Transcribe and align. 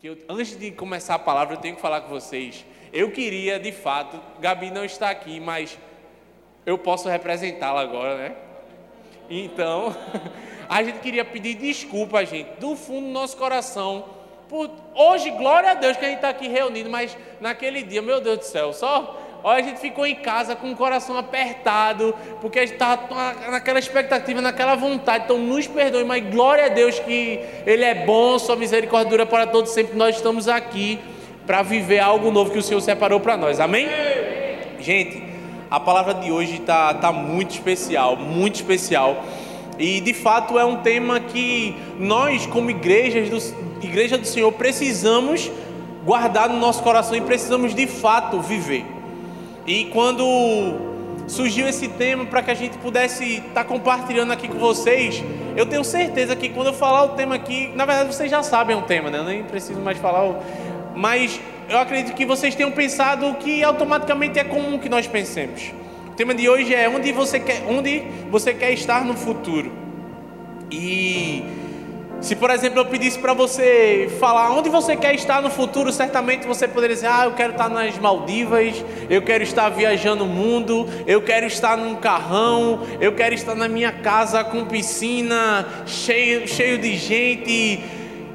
que 0.00 0.06
eu, 0.06 0.16
antes 0.30 0.58
de 0.58 0.70
começar 0.70 1.16
a 1.16 1.18
palavra, 1.18 1.56
eu 1.56 1.60
tenho 1.60 1.76
que 1.76 1.82
falar 1.82 2.00
com 2.00 2.08
vocês. 2.08 2.64
Eu 2.90 3.10
queria, 3.10 3.60
de 3.60 3.70
fato, 3.70 4.18
Gabi 4.40 4.70
não 4.70 4.82
está 4.82 5.10
aqui, 5.10 5.38
mas 5.38 5.78
eu 6.64 6.78
posso 6.78 7.06
representá-la 7.06 7.82
agora, 7.82 8.16
né? 8.16 8.34
Então, 9.28 9.94
a 10.70 10.82
gente 10.82 11.00
queria 11.00 11.22
pedir 11.22 11.52
desculpa, 11.54 12.24
gente, 12.24 12.48
do 12.58 12.74
fundo 12.76 13.08
do 13.08 13.12
nosso 13.12 13.36
coração. 13.36 14.06
Por, 14.48 14.70
hoje, 14.94 15.30
glória 15.32 15.72
a 15.72 15.74
Deus 15.74 15.98
que 15.98 16.04
a 16.06 16.08
gente 16.08 16.16
está 16.16 16.30
aqui 16.30 16.48
reunido, 16.48 16.88
mas 16.88 17.14
naquele 17.38 17.82
dia, 17.82 18.00
meu 18.00 18.22
Deus 18.22 18.38
do 18.38 18.44
céu, 18.44 18.72
só 18.72 19.19
Olha, 19.42 19.58
a 19.58 19.62
gente 19.62 19.80
ficou 19.80 20.06
em 20.06 20.16
casa 20.16 20.54
com 20.54 20.70
o 20.70 20.76
coração 20.76 21.16
apertado, 21.16 22.14
porque 22.40 22.58
a 22.58 22.62
gente 22.62 22.74
estava 22.74 23.34
naquela 23.50 23.78
expectativa, 23.78 24.40
naquela 24.40 24.74
vontade. 24.74 25.24
Então, 25.24 25.38
nos 25.38 25.66
perdoe, 25.66 26.04
mas 26.04 26.22
glória 26.30 26.66
a 26.66 26.68
Deus 26.68 26.98
que 26.98 27.40
Ele 27.66 27.84
é 27.84 27.94
bom, 27.94 28.38
Sua 28.38 28.54
misericórdia 28.54 29.10
dura 29.10 29.26
para 29.26 29.46
todos 29.46 29.70
sempre. 29.70 29.96
Nós 29.96 30.16
estamos 30.16 30.46
aqui 30.46 30.98
para 31.46 31.62
viver 31.62 32.00
algo 32.00 32.30
novo 32.30 32.50
que 32.50 32.58
o 32.58 32.62
Senhor 32.62 32.80
separou 32.80 33.18
para 33.18 33.36
nós. 33.36 33.60
Amém? 33.60 33.88
Gente, 34.78 35.22
a 35.70 35.80
palavra 35.80 36.14
de 36.14 36.30
hoje 36.30 36.56
está 36.56 36.92
tá 36.94 37.10
muito 37.10 37.52
especial, 37.52 38.16
muito 38.16 38.56
especial. 38.56 39.24
E 39.78 40.00
de 40.00 40.12
fato 40.12 40.58
é 40.58 40.64
um 40.64 40.76
tema 40.76 41.18
que 41.18 41.74
nós, 41.98 42.46
como 42.46 42.70
igrejas 42.70 43.30
do, 43.30 43.84
igreja 43.84 44.18
do 44.18 44.26
Senhor, 44.26 44.52
precisamos 44.52 45.50
guardar 46.04 46.50
no 46.50 46.58
nosso 46.58 46.82
coração 46.82 47.16
e 47.16 47.20
precisamos 47.22 47.74
de 47.74 47.86
fato 47.86 48.38
viver. 48.40 48.99
E 49.70 49.84
quando 49.84 50.24
surgiu 51.28 51.68
esse 51.68 51.86
tema 51.86 52.24
para 52.24 52.42
que 52.42 52.50
a 52.50 52.54
gente 52.54 52.76
pudesse 52.78 53.36
estar 53.36 53.62
tá 53.62 53.64
compartilhando 53.64 54.32
aqui 54.32 54.48
com 54.48 54.58
vocês, 54.58 55.22
eu 55.56 55.64
tenho 55.64 55.84
certeza 55.84 56.34
que 56.34 56.48
quando 56.48 56.66
eu 56.66 56.72
falar 56.72 57.04
o 57.04 57.08
tema 57.10 57.36
aqui, 57.36 57.70
na 57.76 57.86
verdade 57.86 58.12
vocês 58.12 58.28
já 58.28 58.42
sabem 58.42 58.76
o 58.76 58.82
tema, 58.82 59.10
né? 59.10 59.18
Eu 59.18 59.24
nem 59.24 59.44
preciso 59.44 59.78
mais 59.78 59.96
falar, 59.96 60.24
o... 60.24 60.42
mas 60.96 61.40
eu 61.68 61.78
acredito 61.78 62.16
que 62.16 62.26
vocês 62.26 62.56
tenham 62.56 62.72
pensado 62.72 63.32
que 63.34 63.62
automaticamente 63.62 64.40
é 64.40 64.42
comum 64.42 64.76
que 64.76 64.88
nós 64.88 65.06
pensemos. 65.06 65.72
O 66.08 66.16
tema 66.16 66.34
de 66.34 66.48
hoje 66.48 66.74
é 66.74 66.88
onde 66.88 67.12
você 67.12 67.38
quer, 67.38 67.62
onde 67.68 68.02
você 68.28 68.52
quer 68.52 68.72
estar 68.72 69.04
no 69.04 69.14
futuro. 69.14 69.70
E 70.68 71.44
se, 72.20 72.36
por 72.36 72.50
exemplo, 72.50 72.80
eu 72.80 72.84
pedisse 72.84 73.18
para 73.18 73.32
você 73.32 74.14
falar 74.20 74.50
onde 74.52 74.68
você 74.68 74.94
quer 74.94 75.14
estar 75.14 75.40
no 75.40 75.48
futuro, 75.48 75.90
certamente 75.90 76.46
você 76.46 76.68
poderia 76.68 76.94
dizer: 76.94 77.08
Ah, 77.08 77.24
eu 77.24 77.32
quero 77.32 77.52
estar 77.52 77.70
nas 77.70 77.98
Maldivas, 77.98 78.84
eu 79.08 79.22
quero 79.22 79.42
estar 79.42 79.70
viajando 79.70 80.24
o 80.24 80.28
mundo, 80.28 80.86
eu 81.06 81.22
quero 81.22 81.46
estar 81.46 81.78
num 81.78 81.96
carrão, 81.96 82.80
eu 83.00 83.14
quero 83.14 83.34
estar 83.34 83.54
na 83.54 83.68
minha 83.68 83.90
casa 83.90 84.44
com 84.44 84.66
piscina, 84.66 85.66
cheio, 85.86 86.46
cheio 86.46 86.78
de 86.78 86.94
gente. 86.96 87.82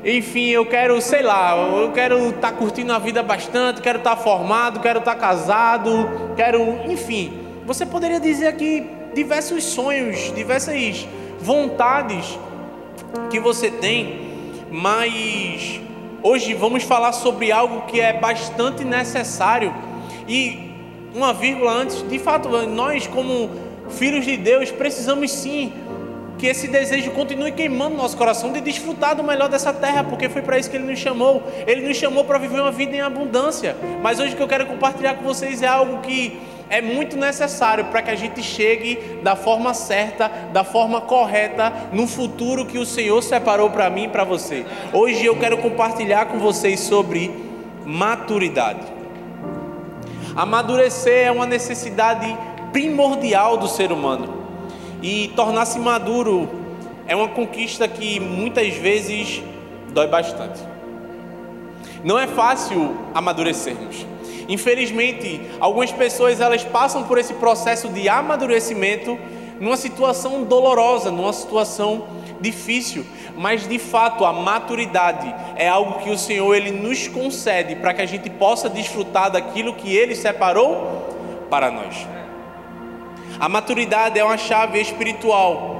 Enfim, 0.04 0.50
eu 0.50 0.66
quero, 0.66 1.00
sei 1.00 1.22
lá, 1.22 1.56
eu 1.56 1.92
quero 1.92 2.30
estar 2.30 2.54
curtindo 2.54 2.92
a 2.92 3.00
vida 3.00 3.22
bastante, 3.22 3.82
quero 3.82 4.00
estar 4.00 4.16
formado, 4.16 4.80
quero 4.80 5.00
estar 5.00 5.16
casado, 5.16 6.34
quero. 6.36 6.60
Enfim, 6.90 7.40
você 7.66 7.86
poderia 7.86 8.20
dizer 8.20 8.48
aqui 8.48 8.88
diversos 9.14 9.64
sonhos, 9.64 10.34
diversas 10.34 11.08
vontades 11.40 12.38
que 13.30 13.40
você 13.40 13.70
tem, 13.70 14.20
mas 14.72 15.80
hoje 16.22 16.54
vamos 16.54 16.84
falar 16.84 17.12
sobre 17.12 17.52
algo 17.52 17.82
que 17.88 18.00
é 18.00 18.14
bastante 18.14 18.84
necessário. 18.84 19.74
E 20.28 20.72
uma 21.14 21.34
vírgula 21.34 21.72
antes, 21.72 22.08
de 22.08 22.20
fato, 22.20 22.50
nós 22.68 23.08
como 23.08 23.50
filhos 23.90 24.26
de 24.26 24.38
Deus 24.38 24.72
precisamos 24.72 25.32
sim 25.32 25.72
que 26.38 26.48
esse 26.48 26.68
desejo 26.68 27.12
continue 27.12 27.52
queimando 27.52 27.96
no 27.96 28.02
nosso 28.02 28.18
coração 28.18 28.52
de 28.52 28.60
desfrutar 28.60 29.16
do 29.16 29.24
melhor 29.24 29.48
dessa 29.48 29.72
terra, 29.72 30.04
porque 30.04 30.28
foi 30.28 30.42
para 30.42 30.60
isso 30.60 30.70
que 30.70 30.76
Ele 30.76 30.86
nos 30.86 31.00
chamou. 31.00 31.44
Ele 31.66 31.88
nos 31.88 31.98
chamou 31.98 32.26
para 32.26 32.38
viver 32.38 32.60
uma 32.60 32.72
vida 32.72 32.96
em 32.96 33.02
abundância. 33.02 33.76
Mas 34.02 34.20
hoje 34.20 34.34
o 34.34 34.38
que 34.38 34.44
eu 34.44 34.48
quero 34.48 34.66
compartilhar 34.66 35.16
com 35.16 35.24
vocês 35.24 35.62
é 35.62 35.68
algo 35.68 36.00
que 36.02 36.40
é 36.70 36.82
muito 36.82 37.16
necessário 37.16 37.86
para 37.86 38.02
que 38.02 38.12
a 38.12 38.16
gente 38.16 38.42
chegue 38.42 39.20
da 39.22 39.36
forma 39.36 39.74
certa, 39.74 40.28
da 40.52 40.64
forma 40.64 41.02
correta, 41.02 41.72
no 41.92 42.08
futuro 42.08 42.66
que 42.66 42.78
o 42.78 42.86
Senhor 42.86 43.22
separou 43.22 43.70
para 43.70 43.90
mim 43.90 44.06
e 44.06 44.10
para 44.10 44.24
você. 44.24 44.66
Hoje 44.92 45.26
eu 45.26 45.38
quero 45.38 45.58
compartilhar 45.58 46.26
com 46.26 46.40
vocês 46.40 46.80
sobre 46.80 47.32
maturidade. 47.86 48.82
Amadurecer 50.36 51.28
é 51.28 51.32
uma 51.32 51.46
necessidade 51.46 52.36
primordial 52.74 53.58
do 53.58 53.68
ser 53.68 53.92
humano. 53.92 54.44
E 55.02 55.32
tornar-se 55.36 55.80
maduro 55.80 56.50
é 57.08 57.16
uma 57.16 57.28
conquista 57.28 57.88
que 57.88 58.20
muitas 58.20 58.74
vezes 58.74 59.42
dói 59.94 60.08
bastante. 60.08 60.60
Não 62.04 62.20
é 62.20 62.28
fácil 62.28 62.98
amadurecermos. 63.14 64.06
Infelizmente, 64.48 65.42
algumas 65.60 65.92
pessoas 65.92 66.40
elas 66.40 66.64
passam 66.64 67.04
por 67.04 67.18
esse 67.18 67.34
processo 67.36 67.90
de 67.90 68.08
amadurecimento 68.08 69.18
numa 69.60 69.78
situação 69.78 70.44
dolorosa, 70.44 71.12
numa 71.12 71.34
situação 71.34 72.08
difícil, 72.40 73.06
mas 73.36 73.68
de 73.68 73.80
fato 73.80 74.26
a 74.26 74.34
maturidade 74.34 75.34
é 75.56 75.68
algo 75.68 76.00
que 76.00 76.10
o 76.10 76.18
Senhor 76.18 76.54
ele 76.54 76.72
nos 76.72 77.08
concede 77.08 77.76
para 77.76 77.94
que 77.94 78.02
a 78.02 78.06
gente 78.06 78.30
possa 78.30 78.70
desfrutar 78.70 79.32
daquilo 79.32 79.74
que 79.74 79.96
ele 79.96 80.16
separou 80.16 81.48
para 81.50 81.72
nós. 81.72 82.08
A 83.40 83.50
maturidade 83.50 84.20
é 84.20 84.24
uma 84.24 84.38
chave 84.38 84.80
espiritual. 84.80 85.76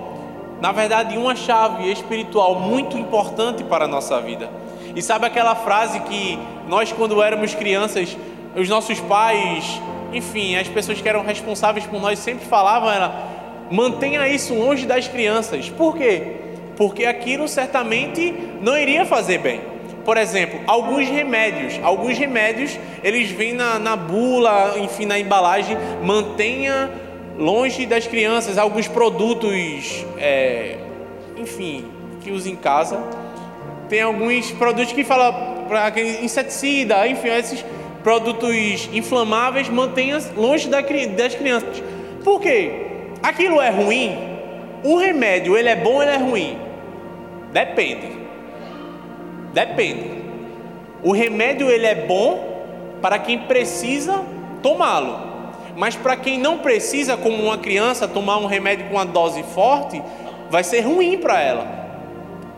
Na 0.62 0.72
verdade, 0.72 1.18
uma 1.18 1.36
chave 1.36 1.92
espiritual 1.92 2.60
muito 2.60 2.98
importante 2.98 3.64
para 3.64 3.86
a 3.86 3.88
nossa 3.88 4.20
vida. 4.22 4.50
E 4.96 5.02
sabe 5.02 5.26
aquela 5.26 5.56
frase 5.56 6.00
que 6.02 6.40
nós 6.68 6.92
quando 6.92 7.22
éramos 7.22 7.54
crianças 7.54 8.18
os 8.56 8.70
nossos 8.70 9.00
pais, 9.02 9.82
enfim, 10.14 10.56
as 10.56 10.68
pessoas 10.68 11.02
que 11.02 11.08
eram 11.08 11.24
responsáveis 11.24 11.86
por 11.86 12.00
nós 12.00 12.20
sempre 12.20 12.46
falavam 12.46 12.90
era 12.90 13.36
mantenha 13.70 14.28
isso 14.28 14.54
longe 14.54 14.86
das 14.86 15.08
crianças. 15.08 15.70
Por 15.70 15.98
quê? 15.98 16.24
Porque 16.78 17.06
aquilo 17.06 17.48
certamente 17.48 18.34
não 18.62 18.78
iria 18.78 19.06
fazer 19.06 19.40
bem. 19.40 19.62
Por 20.04 20.18
exemplo, 20.18 20.60
alguns 20.68 21.10
remédios, 21.10 21.80
alguns 21.82 22.18
remédios, 22.18 22.78
eles 23.04 23.32
vêm 23.32 23.54
na, 23.54 23.80
na 23.80 23.96
bula, 23.96 24.76
enfim, 24.78 25.06
na 25.06 25.18
embalagem, 25.18 25.76
mantenha 26.04 26.92
longe 27.38 27.86
das 27.88 28.06
crianças. 28.06 28.58
Alguns 28.58 28.88
produtos, 28.88 30.06
é, 30.20 30.78
enfim, 31.36 31.86
que 32.22 32.32
usa 32.32 32.50
em 32.50 32.56
casa. 32.56 33.00
Tem 33.90 34.02
alguns 34.02 34.52
produtos 34.52 34.94
que 34.94 35.04
falam 35.04 35.66
para 35.68 35.92
inseticida, 36.00 37.08
enfim, 37.08 37.30
esses 37.30 37.66
produtos 38.06 38.88
inflamáveis, 38.94 39.68
mantenha 39.68 40.20
longe 40.38 40.70
das 40.70 41.34
crianças. 41.34 41.82
Por 42.24 42.40
quê? 42.40 42.72
Aquilo 43.24 43.60
é 43.60 43.72
ruim? 43.72 44.16
O 44.84 44.96
remédio, 44.96 45.58
ele 45.58 45.70
é 45.70 45.76
bom 45.76 45.96
ou 45.96 46.04
ele 46.04 46.12
é 46.12 46.18
ruim? 46.18 46.56
Depende. 47.52 48.12
Depende. 49.52 50.22
O 51.02 51.14
remédio, 51.14 51.68
ele 51.68 51.88
é 51.88 51.96
bom 51.96 52.68
para 53.02 53.18
quem 53.18 53.40
precisa 53.40 54.24
tomá-lo. 54.62 55.18
Mas 55.76 55.96
para 55.96 56.16
quem 56.16 56.38
não 56.38 56.60
precisa, 56.60 57.18
como 57.18 57.42
uma 57.42 57.58
criança, 57.58 58.08
tomar 58.08 58.38
um 58.38 58.46
remédio 58.46 58.86
com 58.86 58.94
uma 58.98 59.06
dose 59.06 59.42
forte, 59.42 60.00
vai 60.52 60.64
ser 60.64 60.82
ruim 60.82 61.18
para 61.18 61.42
ela. 61.42 61.68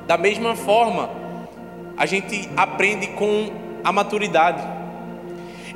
Da 0.06 0.18
mesma 0.18 0.58
forma, 0.58 1.10
a 1.96 2.06
gente 2.06 2.50
aprende 2.58 3.08
com 3.08 3.50
a 3.82 3.94
maturidade. 3.94 4.76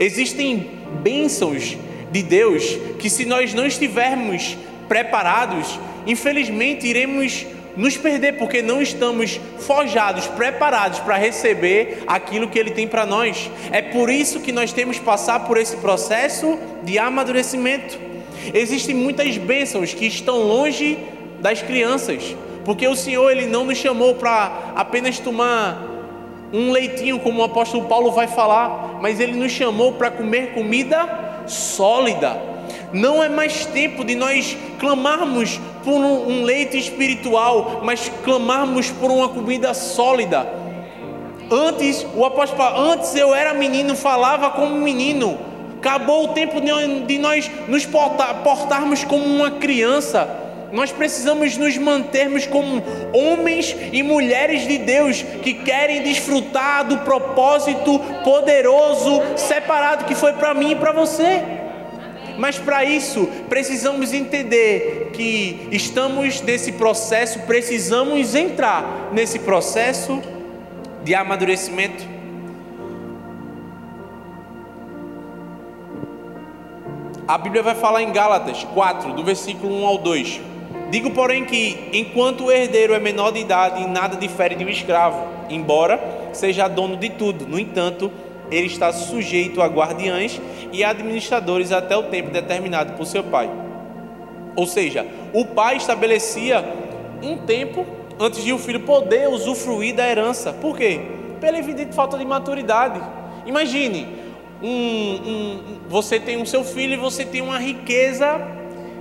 Existem 0.02 0.68
bênçãos 1.04 1.78
de 2.12 2.24
Deus 2.24 2.76
que, 2.98 3.08
se 3.08 3.24
nós 3.24 3.54
não 3.54 3.68
estivermos 3.68 4.58
preparados, 4.88 5.80
infelizmente 6.08 6.88
iremos 6.88 7.46
nos 7.78 7.96
perder, 7.98 8.40
porque 8.40 8.64
não 8.64 8.82
estamos 8.82 9.40
forjados, 9.60 10.26
preparados 10.26 10.98
para 11.00 11.18
receber 11.18 12.00
aquilo 12.08 12.50
que 12.50 12.58
Ele 12.58 12.72
tem 12.72 12.88
para 12.88 13.06
nós. 13.06 13.52
É 13.72 13.80
por 13.80 14.10
isso 14.10 14.40
que 14.40 14.52
nós 14.52 14.74
temos 14.74 14.98
que 14.98 15.06
passar 15.06 15.42
por 15.42 15.56
esse 15.56 15.78
processo 15.78 16.58
de 16.82 16.98
amadurecimento. 16.98 18.00
Existem 18.56 18.96
muitas 18.96 19.38
bênçãos 19.38 19.94
que 19.94 20.08
estão 20.08 20.40
longe 20.40 20.98
das 21.40 21.62
crianças, 21.62 22.36
porque 22.66 22.88
o 22.88 22.96
Senhor 22.96 23.30
Ele 23.30 23.46
não 23.46 23.66
nos 23.66 23.78
chamou 23.78 24.16
para 24.16 24.74
apenas 24.76 25.20
tomar 25.20 25.91
um 26.54 26.72
leitinho, 26.72 27.20
como 27.20 27.42
o 27.42 27.46
apóstolo 27.46 27.86
Paulo 27.86 28.12
vai 28.12 28.28
falar, 28.28 29.00
mas 29.02 29.20
ele 29.20 29.34
nos 29.34 29.52
chamou 29.52 29.94
para 29.94 30.12
comer 30.12 30.54
comida 30.54 31.44
sólida. 31.48 32.42
Não 32.94 33.24
é 33.24 33.30
mais 33.30 33.66
tempo 33.66 34.04
de 34.04 34.16
nós 34.16 34.58
clamarmos 34.80 35.60
por 35.84 35.94
um, 35.94 36.44
leite 36.44 36.78
espiritual, 36.78 37.82
mas 37.84 38.12
clamarmos 38.24 38.92
por 38.92 39.10
uma 39.10 39.30
comida 39.30 39.74
sólida. 39.74 40.48
Antes, 41.50 42.06
o 42.16 42.26
apóstolo 42.26 42.64
antes 42.92 43.16
eu 43.16 43.34
era 43.34 43.54
menino, 43.54 43.96
falava 43.96 44.52
como 44.52 44.76
menino. 44.76 45.38
Acabou 45.78 46.26
o 46.26 46.28
tempo 46.30 46.62
de 46.62 47.18
nós 47.18 47.50
nos 47.68 47.86
portar, 47.86 48.44
portarmos 48.44 49.04
como 49.04 49.26
uma 49.26 49.52
criança. 49.52 50.41
Nós 50.72 50.92
precisamos 50.92 51.58
nos 51.58 51.78
mantermos 51.78 52.48
como 52.48 52.82
homens 53.14 53.76
e 53.92 54.02
mulheres 54.02 54.66
de 54.68 54.78
Deus 54.78 55.22
que 55.44 55.54
querem 55.54 56.02
desfrutar 56.02 56.86
do 56.86 57.00
propósito 57.00 58.00
poderoso, 58.24 59.22
separado 59.36 60.06
que 60.06 60.16
foi 60.16 60.34
para 60.34 60.54
mim 60.54 60.72
e 60.72 60.76
para 60.76 60.94
você. 60.94 61.42
Mas 62.38 62.58
para 62.58 62.86
isso, 62.86 63.28
precisamos 63.50 64.14
entender 64.14 65.12
que 65.14 65.68
estamos 65.72 66.42
nesse 66.42 66.72
processo, 66.72 67.40
precisamos 67.40 68.34
entrar 68.34 69.10
nesse 69.12 69.40
processo 69.40 70.22
de 71.04 71.14
amadurecimento. 71.14 72.04
A 77.28 77.38
Bíblia 77.38 77.62
vai 77.62 77.76
falar 77.76 78.02
em 78.02 78.12
Gálatas 78.12 78.64
4, 78.74 79.14
do 79.14 79.24
versículo 79.24 79.74
1 79.84 79.86
ao 79.86 79.98
2. 79.98 80.51
Digo, 80.92 81.10
porém, 81.12 81.46
que 81.46 81.88
enquanto 81.94 82.44
o 82.44 82.52
herdeiro 82.52 82.94
é 82.94 83.00
menor 83.00 83.32
de 83.32 83.40
idade, 83.40 83.88
nada 83.88 84.18
difere 84.18 84.56
de 84.56 84.66
um 84.66 84.68
escravo, 84.68 85.26
embora 85.50 85.98
seja 86.34 86.68
dono 86.68 86.98
de 86.98 87.10
tudo. 87.12 87.48
No 87.48 87.58
entanto, 87.58 88.12
ele 88.52 88.68
está 88.68 88.92
sujeito 88.92 89.62
a 89.62 89.68
guardiães 89.68 90.42
e 90.70 90.84
administradores 90.84 91.72
até 91.72 91.96
o 91.96 92.04
tempo 92.04 92.30
determinado 92.30 92.92
por 92.98 93.06
seu 93.06 93.24
pai. 93.24 93.50
Ou 94.54 94.68
seja, 94.68 95.08
o 95.32 95.46
pai 95.46 95.78
estabelecia 95.78 96.62
um 97.24 97.38
tempo 97.38 97.86
antes 98.20 98.44
de 98.44 98.52
o 98.52 98.58
filho 98.58 98.82
poder 98.82 99.30
usufruir 99.30 99.96
da 99.96 100.06
herança. 100.06 100.52
Por 100.52 100.76
quê? 100.76 101.00
Pela 101.40 101.58
evidente 101.58 101.96
falta 101.96 102.18
de 102.18 102.26
maturidade. 102.26 103.02
Imagine, 103.46 104.10
um, 104.62 104.68
um, 104.68 105.60
você 105.88 106.20
tem 106.20 106.36
um 106.36 106.46
seu 106.46 106.66
filho 106.66 106.96
e 106.96 106.98
você 106.98 107.24
tem 107.24 107.40
uma 107.40 107.60
riqueza 107.60 108.46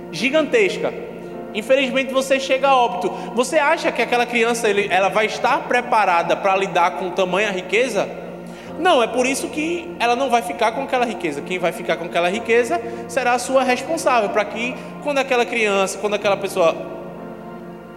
gigantesca. 0.09 1.10
Infelizmente 1.53 2.13
você 2.13 2.39
chega 2.39 2.69
a 2.69 2.75
óbito. 2.75 3.09
Você 3.35 3.57
acha 3.57 3.91
que 3.91 4.01
aquela 4.01 4.25
criança 4.25 4.67
ela 4.69 5.09
vai 5.09 5.25
estar 5.25 5.59
preparada 5.67 6.35
para 6.35 6.55
lidar 6.55 6.91
com 6.91 7.09
tamanha 7.09 7.51
riqueza? 7.51 8.07
Não, 8.79 9.03
é 9.03 9.07
por 9.07 9.25
isso 9.25 9.49
que 9.49 9.95
ela 9.99 10.15
não 10.15 10.29
vai 10.29 10.41
ficar 10.41 10.71
com 10.71 10.83
aquela 10.83 11.05
riqueza. 11.05 11.41
Quem 11.41 11.59
vai 11.59 11.71
ficar 11.71 11.97
com 11.97 12.05
aquela 12.05 12.29
riqueza 12.29 12.81
será 13.07 13.33
a 13.33 13.39
sua 13.39 13.63
responsável, 13.63 14.29
para 14.29 14.45
que 14.45 14.75
quando 15.03 15.19
aquela 15.19 15.45
criança, 15.45 15.97
quando 15.99 16.15
aquela 16.15 16.37
pessoa 16.37 16.75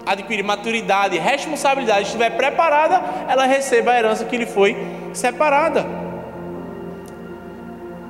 adquirir 0.05 0.43
maturidade, 0.43 1.19
responsabilidade, 1.19 2.03
estiver 2.03 2.31
preparada, 2.31 3.03
ela 3.29 3.47
receba 3.47 3.93
a 3.93 3.99
herança 3.99 4.25
que 4.25 4.37
lhe 4.37 4.47
foi 4.47 4.77
separada. 5.15 5.87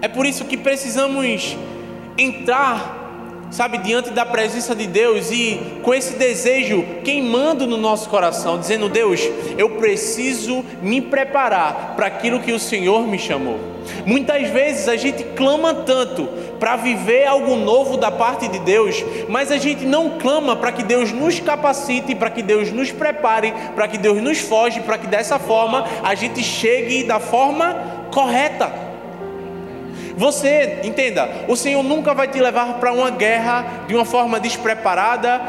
É 0.02 0.08
por 0.08 0.26
isso 0.26 0.44
que 0.44 0.56
precisamos 0.56 1.56
entrar 2.18 3.03
sabe, 3.50 3.78
diante 3.78 4.10
da 4.10 4.26
presença 4.26 4.74
de 4.74 4.86
Deus 4.86 5.30
e 5.30 5.60
com 5.82 5.94
esse 5.94 6.14
desejo 6.14 6.84
queimando 7.04 7.66
no 7.66 7.76
nosso 7.76 8.08
coração, 8.08 8.58
dizendo: 8.58 8.88
Deus, 8.88 9.20
eu 9.56 9.70
preciso 9.70 10.64
me 10.82 11.00
preparar 11.00 11.94
para 11.96 12.06
aquilo 12.06 12.40
que 12.40 12.52
o 12.52 12.58
Senhor 12.58 13.06
me 13.06 13.18
chamou. 13.18 13.74
Muitas 14.06 14.48
vezes 14.48 14.88
a 14.88 14.96
gente 14.96 15.22
clama 15.36 15.74
tanto 15.74 16.26
para 16.58 16.76
viver 16.76 17.26
algo 17.26 17.56
novo 17.56 17.96
da 17.96 18.10
parte 18.10 18.48
de 18.48 18.58
Deus, 18.60 19.04
mas 19.28 19.50
a 19.50 19.58
gente 19.58 19.84
não 19.84 20.18
clama 20.18 20.56
para 20.56 20.72
que 20.72 20.82
Deus 20.82 21.12
nos 21.12 21.38
capacite, 21.40 22.14
para 22.14 22.30
que 22.30 22.42
Deus 22.42 22.70
nos 22.70 22.90
prepare, 22.90 23.52
para 23.74 23.88
que 23.88 23.98
Deus 23.98 24.22
nos 24.22 24.38
foge, 24.38 24.80
para 24.80 24.98
que 24.98 25.06
dessa 25.06 25.38
forma 25.38 25.84
a 26.02 26.14
gente 26.14 26.42
chegue 26.42 27.04
da 27.04 27.20
forma 27.20 28.08
correta. 28.10 28.83
Você, 30.16 30.80
entenda, 30.84 31.28
o 31.48 31.56
Senhor 31.56 31.82
nunca 31.82 32.14
vai 32.14 32.28
te 32.28 32.38
levar 32.38 32.74
para 32.74 32.92
uma 32.92 33.10
guerra 33.10 33.84
de 33.88 33.94
uma 33.94 34.04
forma 34.04 34.38
despreparada, 34.38 35.40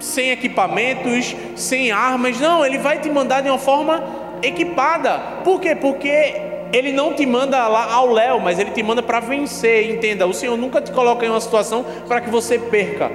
sem 0.00 0.30
equipamentos, 0.30 1.36
sem 1.54 1.92
armas. 1.92 2.40
Não, 2.40 2.64
Ele 2.64 2.78
vai 2.78 2.98
te 3.00 3.10
mandar 3.10 3.42
de 3.42 3.48
uma 3.48 3.58
forma 3.58 4.02
equipada. 4.42 5.18
Por 5.44 5.60
quê? 5.60 5.74
Porque 5.74 6.40
Ele 6.72 6.90
não 6.90 7.12
te 7.12 7.26
manda 7.26 7.68
lá 7.68 7.92
ao 7.92 8.10
léu, 8.10 8.40
mas 8.40 8.58
Ele 8.58 8.70
te 8.70 8.82
manda 8.82 9.02
para 9.02 9.20
vencer. 9.20 9.90
Entenda, 9.90 10.26
o 10.26 10.32
Senhor 10.32 10.56
nunca 10.56 10.80
te 10.80 10.90
coloca 10.90 11.24
em 11.24 11.28
uma 11.28 11.40
situação 11.40 11.84
para 12.08 12.20
que 12.20 12.30
você 12.30 12.58
perca. 12.58 13.10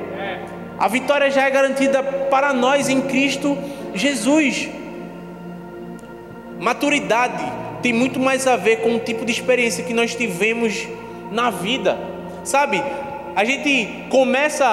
A 0.77 0.87
vitória 0.87 1.29
já 1.29 1.45
é 1.45 1.49
garantida 1.49 2.01
para 2.01 2.53
nós 2.53 2.87
em 2.87 3.01
Cristo 3.01 3.57
Jesus. 3.93 4.69
Maturidade 6.59 7.68
tem 7.81 7.93
muito 7.93 8.19
mais 8.19 8.45
a 8.47 8.55
ver 8.55 8.77
com 8.77 8.95
o 8.95 8.99
tipo 8.99 9.25
de 9.25 9.31
experiência 9.31 9.83
que 9.83 9.93
nós 9.93 10.15
tivemos 10.15 10.87
na 11.31 11.49
vida. 11.49 11.97
Sabe? 12.43 12.83
A 13.35 13.43
gente 13.43 14.05
começa 14.09 14.65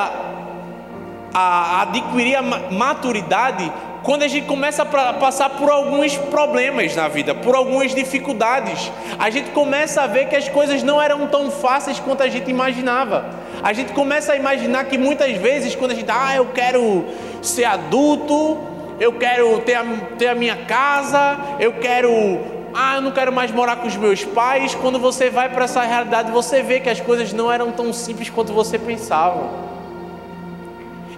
a 1.33 1.83
adquirir 1.83 2.37
a 2.37 2.43
maturidade 2.43 3.71
quando 4.03 4.23
a 4.23 4.29
gente 4.29 4.47
começa 4.47 4.83
a 4.83 5.13
passar 5.15 5.51
por 5.51 5.69
alguns 5.69 6.17
problemas 6.17 6.95
na 6.95 7.09
vida, 7.09 7.35
por 7.35 7.57
algumas 7.57 7.93
dificuldades. 7.93 8.91
A 9.19 9.29
gente 9.31 9.51
começa 9.51 10.03
a 10.03 10.07
ver 10.07 10.29
que 10.29 10.37
as 10.37 10.49
coisas 10.49 10.83
não 10.85 11.03
eram 11.03 11.27
tão 11.27 11.51
fáceis 11.51 11.99
quanto 11.99 12.23
a 12.23 12.29
gente 12.29 12.49
imaginava. 12.49 13.29
A 13.63 13.73
gente 13.73 13.93
começa 13.93 14.33
a 14.33 14.37
imaginar 14.37 14.85
que 14.85 14.97
muitas 14.97 15.37
vezes, 15.37 15.75
quando 15.75 15.91
a 15.91 15.95
gente, 15.95 16.09
ah, 16.09 16.37
eu 16.37 16.47
quero 16.47 17.05
ser 17.43 17.65
adulto, 17.65 18.59
eu 19.01 19.13
quero 19.15 19.59
ter 19.63 19.75
a, 19.75 19.85
ter 20.17 20.29
a 20.29 20.35
minha 20.37 20.57
casa, 20.57 21.39
eu 21.59 21.73
quero 21.73 22.56
ah, 22.79 22.97
eu 22.97 23.01
não 23.01 23.11
quero 23.11 23.33
mais 23.33 23.51
morar 23.51 23.77
com 23.77 23.87
os 23.87 23.97
meus 23.97 24.23
pais. 24.23 24.75
Quando 24.75 24.99
você 24.99 25.31
vai 25.31 25.49
para 25.49 25.65
essa 25.65 25.81
realidade, 25.83 26.31
você 26.31 26.63
vê 26.63 26.79
que 26.79 26.91
as 26.91 27.01
coisas 27.01 27.33
não 27.33 27.51
eram 27.51 27.73
tão 27.73 27.91
simples 27.91 28.29
quanto 28.29 28.53
você 28.53 28.79
pensava. 28.79 29.49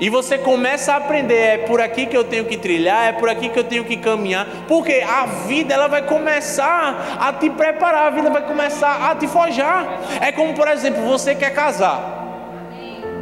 E 0.01 0.09
você 0.09 0.39
começa 0.39 0.93
a 0.93 0.97
aprender, 0.99 1.35
é 1.35 1.59
por 1.59 1.81
aqui 1.81 2.07
que 2.07 2.17
eu 2.17 2.23
tenho 2.23 2.45
que 2.45 2.57
trilhar, 2.57 3.09
é 3.09 3.13
por 3.13 3.29
aqui 3.29 3.49
que 3.49 3.59
eu 3.59 3.65
tenho 3.65 3.85
que 3.85 3.97
caminhar, 3.97 4.47
porque 4.69 5.05
a 5.05 5.27
vida 5.27 5.75
ela 5.75 5.89
vai 5.89 6.03
começar 6.03 7.19
a 7.19 7.33
te 7.33 7.51
preparar, 7.51 8.07
a 8.07 8.11
vida 8.11 8.31
vai 8.31 8.43
começar 8.43 9.11
a 9.11 9.17
te 9.17 9.27
forjar. 9.27 10.01
É 10.21 10.31
como, 10.31 10.55
por 10.55 10.69
exemplo, 10.69 11.03
você 11.03 11.35
quer 11.35 11.53
casar. 11.53 12.17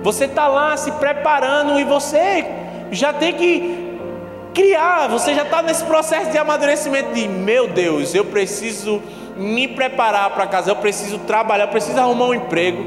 Você 0.02 0.26
está 0.26 0.46
lá 0.46 0.76
se 0.76 0.92
preparando 0.92 1.80
e 1.80 1.84
você 1.84 2.44
já 2.90 3.14
tem 3.14 3.32
que 3.32 3.85
criar, 4.56 5.06
você 5.08 5.34
já 5.34 5.42
está 5.42 5.60
nesse 5.60 5.84
processo 5.84 6.30
de 6.30 6.38
amadurecimento 6.38 7.12
de 7.12 7.28
meu 7.28 7.68
Deus, 7.68 8.14
eu 8.14 8.24
preciso 8.24 9.02
me 9.36 9.68
preparar 9.68 10.30
para 10.30 10.46
casa, 10.46 10.70
eu 10.70 10.76
preciso 10.76 11.18
trabalhar, 11.18 11.64
eu 11.64 11.68
preciso 11.68 12.00
arrumar 12.00 12.28
um 12.28 12.34
emprego, 12.34 12.82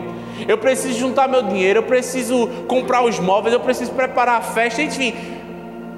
eu 0.48 0.58
preciso 0.58 0.98
juntar 0.98 1.28
meu 1.28 1.44
dinheiro, 1.44 1.78
eu 1.78 1.84
preciso 1.84 2.48
comprar 2.68 3.04
os 3.04 3.20
móveis, 3.20 3.54
eu 3.54 3.60
preciso 3.60 3.92
preparar 3.92 4.40
a 4.40 4.42
festa, 4.42 4.82
enfim. 4.82 5.14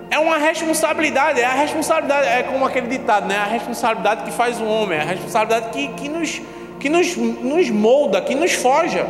É 0.09 0.19
uma 0.19 0.37
responsabilidade, 0.37 1.39
é 1.39 1.45
a 1.45 1.53
responsabilidade, 1.53 2.27
é 2.27 2.43
como 2.43 2.65
aquele 2.65 2.87
ditado, 2.87 3.27
né? 3.27 3.37
A 3.37 3.45
responsabilidade 3.45 4.25
que 4.25 4.31
faz 4.31 4.59
o 4.59 4.65
homem, 4.65 4.99
é 4.99 5.03
a 5.03 5.05
responsabilidade 5.05 5.69
que, 5.69 5.87
que, 5.87 6.09
nos, 6.09 6.41
que 6.81 6.89
nos, 6.89 7.15
nos 7.15 7.69
molda, 7.69 8.19
que 8.19 8.35
nos 8.35 8.51
forja. 8.51 9.07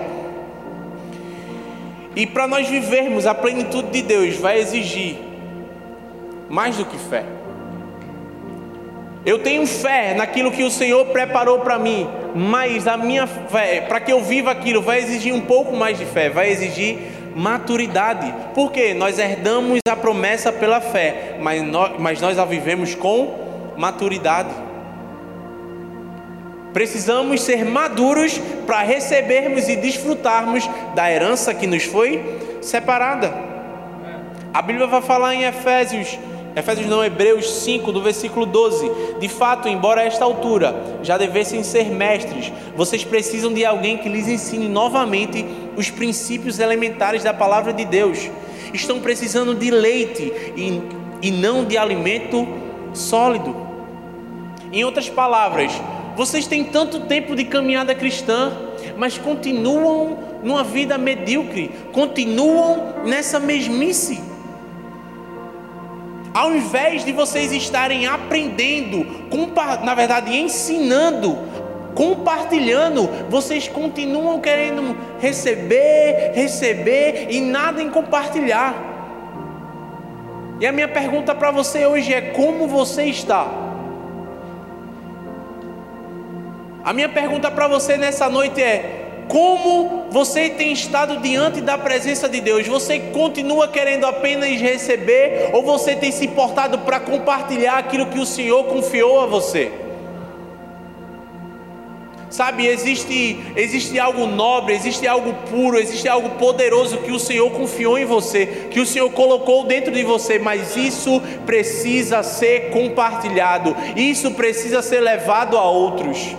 E 2.15 2.27
para 2.27 2.45
nós 2.45 2.67
vivermos 2.67 3.25
a 3.25 3.33
plenitude 3.33 3.89
de 3.89 4.03
Deus, 4.03 4.35
vai 4.35 4.59
exigir 4.59 5.30
mais 6.51 6.75
do 6.75 6.85
que 6.85 6.97
fé. 6.97 7.23
Eu 9.25 9.39
tenho 9.39 9.65
fé 9.65 10.13
naquilo 10.13 10.51
que 10.51 10.63
o 10.63 10.69
Senhor 10.69 11.05
preparou 11.07 11.59
para 11.59 11.79
mim, 11.79 12.07
mas 12.35 12.87
a 12.87 12.97
minha 12.97 13.25
fé, 13.25 13.81
para 13.81 14.01
que 14.01 14.11
eu 14.11 14.21
viva 14.21 14.51
aquilo, 14.51 14.81
vai 14.81 14.99
exigir 14.99 15.33
um 15.33 15.41
pouco 15.41 15.75
mais 15.75 15.97
de 15.97 16.05
fé, 16.05 16.29
vai 16.29 16.49
exigir 16.49 16.97
maturidade. 17.35 18.33
Porque 18.53 18.93
nós 18.93 19.17
herdamos 19.17 19.79
a 19.87 19.95
promessa 19.95 20.51
pela 20.51 20.81
fé, 20.81 21.37
mas 21.39 21.63
nós, 21.63 21.93
mas 21.99 22.19
nós 22.19 22.37
a 22.37 22.43
vivemos 22.43 22.95
com 22.95 23.73
maturidade. 23.77 24.49
Precisamos 26.73 27.41
ser 27.41 27.63
maduros 27.63 28.39
para 28.65 28.81
recebermos 28.81 29.69
e 29.69 29.75
desfrutarmos 29.75 30.69
da 30.95 31.09
herança 31.09 31.53
que 31.53 31.67
nos 31.67 31.83
foi 31.83 32.39
separada. 32.61 33.31
A 34.53 34.61
Bíblia 34.61 34.87
vai 34.87 35.01
falar 35.01 35.33
em 35.35 35.43
Efésios 35.43 36.17
Efésios 36.55 36.87
não, 36.87 37.03
Hebreus 37.03 37.49
5, 37.63 37.91
do 37.91 38.01
versículo 38.01 38.45
12. 38.45 38.91
De 39.19 39.29
fato, 39.29 39.67
embora 39.67 40.01
a 40.01 40.05
esta 40.05 40.25
altura 40.25 40.99
já 41.01 41.17
devessem 41.17 41.63
ser 41.63 41.89
mestres, 41.89 42.51
vocês 42.75 43.03
precisam 43.03 43.53
de 43.53 43.65
alguém 43.65 43.97
que 43.97 44.09
lhes 44.09 44.27
ensine 44.27 44.67
novamente 44.67 45.45
os 45.77 45.89
princípios 45.89 46.59
elementares 46.59 47.23
da 47.23 47.33
palavra 47.33 47.71
de 47.71 47.85
Deus. 47.85 48.29
Estão 48.73 48.99
precisando 48.99 49.55
de 49.55 49.71
leite 49.71 50.31
e, 50.55 50.81
e 51.21 51.31
não 51.31 51.63
de 51.63 51.77
alimento 51.77 52.47
sólido. 52.93 53.55
Em 54.73 54.83
outras 54.83 55.09
palavras, 55.09 55.71
vocês 56.15 56.47
têm 56.47 56.65
tanto 56.65 57.01
tempo 57.01 57.35
de 57.35 57.45
caminhada 57.45 57.95
cristã, 57.95 58.51
mas 58.97 59.17
continuam 59.17 60.17
numa 60.43 60.63
vida 60.63 60.97
medíocre, 60.97 61.71
continuam 61.91 62.95
nessa 63.05 63.39
mesmice. 63.39 64.30
Ao 66.33 66.53
invés 66.55 67.03
de 67.03 67.11
vocês 67.11 67.51
estarem 67.51 68.07
aprendendo, 68.07 69.05
na 69.83 69.93
verdade 69.93 70.35
ensinando 70.35 71.37
compartilhando, 71.93 73.07
vocês 73.29 73.67
continuam 73.67 74.39
querendo 74.39 74.95
receber, 75.19 76.31
receber 76.33 77.27
e 77.29 77.41
nada 77.41 77.81
em 77.81 77.89
compartilhar. 77.89 78.73
E 80.59 80.67
a 80.67 80.71
minha 80.71 80.87
pergunta 80.87 81.33
para 81.33 81.51
você 81.51 81.85
hoje 81.85 82.13
é: 82.13 82.21
como 82.21 82.67
você 82.67 83.05
está? 83.05 83.47
A 86.83 86.93
minha 86.93 87.09
pergunta 87.09 87.51
para 87.51 87.67
você 87.67 87.97
nessa 87.97 88.29
noite 88.29 88.61
é: 88.61 89.00
como 89.31 90.07
você 90.09 90.49
tem 90.49 90.73
estado 90.73 91.21
diante 91.21 91.61
da 91.61 91.77
presença 91.77 92.27
de 92.27 92.41
Deus? 92.41 92.67
Você 92.67 92.99
continua 92.99 93.65
querendo 93.65 94.05
apenas 94.05 94.49
receber 94.59 95.51
ou 95.53 95.63
você 95.63 95.95
tem 95.95 96.11
se 96.11 96.25
importado 96.25 96.79
para 96.79 96.99
compartilhar 96.99 97.77
aquilo 97.77 98.07
que 98.07 98.19
o 98.19 98.25
Senhor 98.25 98.65
confiou 98.65 99.21
a 99.21 99.25
você? 99.25 99.71
Sabe, 102.29 102.67
existe, 102.67 103.39
existe 103.55 103.97
algo 103.97 104.27
nobre, 104.27 104.73
existe 104.73 105.07
algo 105.07 105.33
puro, 105.49 105.79
existe 105.79 106.09
algo 106.09 106.31
poderoso 106.31 106.97
que 106.97 107.11
o 107.11 107.19
Senhor 107.19 107.49
confiou 107.51 107.97
em 107.97 108.05
você, 108.05 108.67
que 108.69 108.81
o 108.81 108.85
Senhor 108.85 109.09
colocou 109.11 109.63
dentro 109.63 109.93
de 109.93 110.03
você, 110.03 110.39
mas 110.39 110.75
isso 110.75 111.21
precisa 111.45 112.21
ser 112.21 112.69
compartilhado, 112.71 113.73
isso 113.95 114.31
precisa 114.31 114.81
ser 114.81 114.99
levado 114.99 115.57
a 115.57 115.63
outros. 115.63 116.35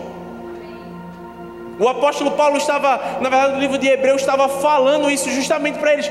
O 1.79 1.89
apóstolo 1.89 2.33
Paulo 2.33 2.57
estava, 2.57 3.19
na 3.21 3.29
verdade, 3.29 3.55
no 3.55 3.61
livro 3.61 3.79
de 3.79 3.89
Hebreus, 3.89 4.21
estava 4.21 4.49
falando 4.49 5.11
isso 5.11 5.31
justamente 5.31 5.79
para 5.79 5.95
eles. 5.95 6.11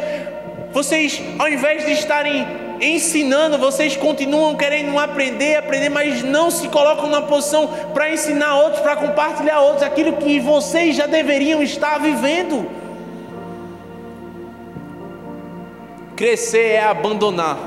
Vocês, 0.71 1.21
ao 1.37 1.47
invés 1.47 1.85
de 1.85 1.91
estarem 1.91 2.45
ensinando, 2.81 3.57
vocês 3.57 3.95
continuam 3.95 4.55
querendo 4.55 4.97
aprender, 4.97 5.55
aprender, 5.55 5.89
mas 5.89 6.23
não 6.23 6.49
se 6.49 6.67
colocam 6.67 7.07
na 7.09 7.21
posição 7.21 7.67
para 7.93 8.11
ensinar 8.11 8.55
outros, 8.55 8.81
para 8.81 8.95
compartilhar 8.95 9.59
outros 9.61 9.83
aquilo 9.83 10.13
que 10.13 10.39
vocês 10.39 10.95
já 10.95 11.05
deveriam 11.05 11.61
estar 11.61 11.99
vivendo. 11.99 12.65
Crescer 16.15 16.71
é 16.73 16.83
abandonar. 16.83 17.57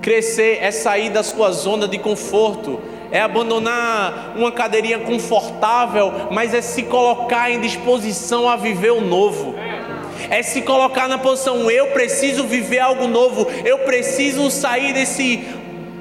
Crescer 0.00 0.58
é 0.62 0.70
sair 0.70 1.10
da 1.10 1.22
sua 1.22 1.52
zona 1.52 1.86
de 1.86 1.98
conforto 1.98 2.80
é 3.10 3.20
abandonar 3.20 4.34
uma 4.36 4.52
cadeirinha 4.52 4.98
confortável, 4.98 6.12
mas 6.30 6.52
é 6.52 6.60
se 6.60 6.82
colocar 6.82 7.50
em 7.50 7.60
disposição 7.60 8.48
a 8.48 8.56
viver 8.56 8.92
o 8.92 9.00
novo. 9.00 9.54
É 10.30 10.42
se 10.42 10.62
colocar 10.62 11.08
na 11.08 11.16
posição, 11.16 11.70
eu 11.70 11.88
preciso 11.88 12.44
viver 12.44 12.80
algo 12.80 13.06
novo, 13.06 13.46
eu 13.64 13.78
preciso 13.80 14.50
sair 14.50 14.92
desse 14.92 15.38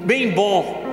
bem 0.03 0.31
bom. 0.31 0.85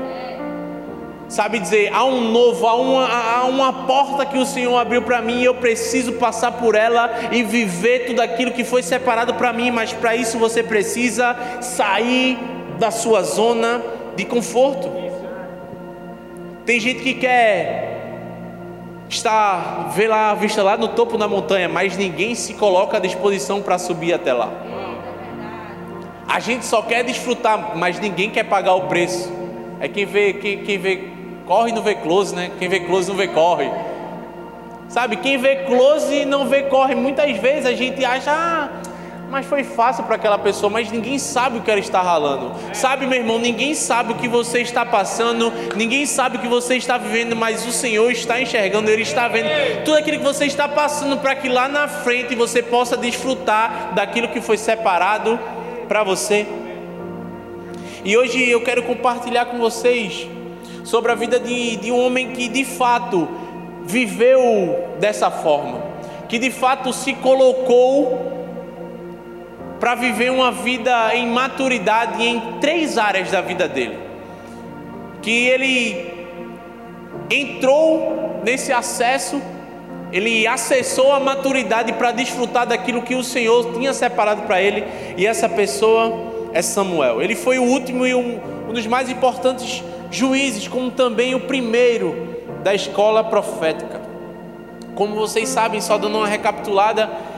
Sabe 1.27 1.59
dizer, 1.59 1.91
há 1.93 2.05
um 2.05 2.31
novo, 2.31 2.67
há 2.67 2.77
uma, 2.77 3.09
há 3.09 3.45
uma 3.47 3.73
porta 3.87 4.27
que 4.27 4.39
o 4.39 4.45
Senhor 4.45 4.77
abriu 4.77 5.03
para 5.03 5.21
mim 5.21 5.41
e 5.41 5.45
eu 5.45 5.55
preciso 5.55 6.13
passar 6.13 6.53
por 6.53 6.77
ela 6.77 7.11
e 7.33 7.43
viver 7.43 8.07
tudo 8.07 8.21
aquilo 8.21 8.53
que 8.53 8.63
foi 8.63 8.83
separado 8.83 9.35
para 9.35 9.53
mim, 9.53 9.71
mas 9.71 9.93
para 9.93 10.15
isso 10.15 10.39
você 10.39 10.63
precisa 10.63 11.35
sair 11.61 12.39
da 12.79 12.91
sua 12.91 13.23
zona 13.23 13.83
de 14.15 14.25
conforto. 14.25 15.14
Tem 16.67 16.81
gente 16.81 17.03
que 17.03 17.15
quer 17.15 17.95
estar, 19.09 19.91
ver 19.95 20.09
lá 20.09 20.31
a 20.31 20.35
vista 20.35 20.63
lá 20.63 20.77
no 20.77 20.89
topo 20.89 21.19
da 21.19 21.29
montanha, 21.29 21.69
mas 21.69 21.97
ninguém 21.97 22.35
se 22.35 22.55
coloca 22.55 22.97
à 22.97 23.01
disposição 23.01 23.61
para 23.61 23.79
subir 23.79 24.15
até 24.15 24.33
lá. 24.33 24.51
A 26.27 26.41
gente 26.41 26.65
só 26.65 26.81
quer 26.83 27.05
desfrutar, 27.05 27.77
mas 27.77 28.01
ninguém 28.01 28.31
quer 28.31 28.45
pagar 28.45 28.75
o 28.75 28.83
preço. 28.89 29.31
É 29.79 29.89
quem 29.89 30.07
vê, 30.07 30.33
quem, 30.33 30.59
quem 30.65 30.79
vê, 30.79 31.09
corre 31.47 31.71
não 31.71 31.83
vê 31.83 31.95
close, 31.95 32.35
né? 32.35 32.51
Quem 32.59 32.69
vê 32.69 32.81
close 32.81 33.09
não 33.09 33.17
vê 33.17 33.29
corre. 33.29 33.71
Sabe, 34.89 35.17
quem 35.17 35.37
vê 35.37 35.57
close 35.57 36.15
e 36.15 36.25
não 36.25 36.47
vê 36.47 36.63
corre. 36.63 36.95
Muitas 36.95 37.37
vezes 37.37 37.67
a 37.67 37.75
gente 37.75 38.05
acha, 38.05 38.33
ah, 38.33 38.69
mas 39.35 39.47
foi 39.47 39.65
fácil 39.65 40.05
para 40.05 40.15
aquela 40.15 40.39
pessoa, 40.39 40.71
mas 40.71 40.93
ninguém 40.93 41.19
sabe 41.19 41.59
o 41.59 41.63
que 41.63 41.69
ela 41.69 41.81
está 41.81 42.01
ralando. 42.01 42.53
Sabe, 42.73 43.05
meu 43.05 43.19
irmão, 43.19 43.37
ninguém 43.37 43.75
sabe 43.75 44.13
o 44.13 44.15
que 44.15 44.29
você 44.29 44.61
está 44.61 44.87
passando, 44.87 45.53
ninguém 45.75 46.07
sabe 46.07 46.37
o 46.37 46.41
que 46.41 46.47
você 46.47 46.77
está 46.77 46.97
vivendo, 46.97 47.35
mas 47.35 47.67
o 47.67 47.73
Senhor 47.73 48.09
está 48.13 48.41
enxergando, 48.41 48.89
Ele 48.89 49.03
está 49.03 49.27
vendo 49.27 49.49
tudo 49.85 49.97
aquilo 49.97 50.19
que 50.19 50.25
você 50.25 50.45
está 50.45 50.69
passando 50.69 51.17
para 51.17 51.35
que 51.35 51.49
lá 51.49 51.69
na 51.69 51.89
frente 51.89 52.37
você 52.37 52.63
possa 52.63 52.97
desfrutar 52.97 53.93
daquilo 53.93 54.29
que 54.29 54.41
foi 54.41 54.57
separado 54.57 55.37
para 55.89 56.05
você. 56.05 56.47
E 58.05 58.17
hoje 58.17 58.49
eu 58.49 58.63
quero 58.63 58.85
compartilhar 58.85 59.47
com 59.47 59.59
vocês 59.59 60.29
sobre 60.85 61.11
a 61.11 61.17
vida 61.17 61.41
de, 61.41 61.75
de 61.75 61.91
um 61.91 62.07
homem 62.07 62.29
que 62.29 62.47
de 62.47 62.65
fato 62.65 63.27
viveu 63.83 64.95
dessa 65.01 65.29
forma, 65.29 65.83
que 66.29 66.39
de 66.39 66.53
fato 66.53 66.93
se 66.93 67.15
colocou 67.15 68.34
para 69.85 69.97
viver 69.97 70.33
uma 70.33 70.51
vida 70.51 71.15
em 71.15 71.27
maturidade 71.29 72.23
em 72.23 72.59
três 72.59 72.97
áreas 72.97 73.31
da 73.31 73.43
vida 73.43 73.69
dele. 73.69 73.99
Que 75.21 75.47
ele 75.47 76.11
entrou 77.31 78.41
nesse 78.43 78.73
acesso, 78.73 79.43
ele 80.11 80.47
acessou 80.47 81.13
a 81.13 81.21
maturidade 81.21 81.93
para 81.93 82.13
desfrutar 82.13 82.67
daquilo 82.67 83.03
que 83.03 83.15
o 83.15 83.23
Senhor 83.23 83.75
tinha 83.75 83.93
separado 83.93 84.41
para 84.45 84.59
ele, 84.59 84.87
e 85.19 85.27
essa 85.27 85.51
pessoa 85.51 86.33
é 86.55 86.63
Samuel. 86.63 87.21
Ele 87.21 87.35
foi 87.35 87.59
o 87.59 87.65
último 87.65 88.07
e 88.07 88.15
um, 88.15 88.41
um 88.67 88.73
dos 88.73 88.87
mais 88.87 89.11
importantes 89.11 89.85
juízes, 90.11 90.67
como 90.67 90.93
também 90.93 91.35
o 91.35 91.41
primeiro 91.41 92.39
da 92.63 92.75
escola 92.75 93.23
profética. 93.23 94.01
Como 94.95 95.15
vocês 95.15 95.47
sabem, 95.51 95.83
só 95.83 95.99
dando 95.99 96.17
uma 96.17 96.27
recapitulada, 96.27 97.34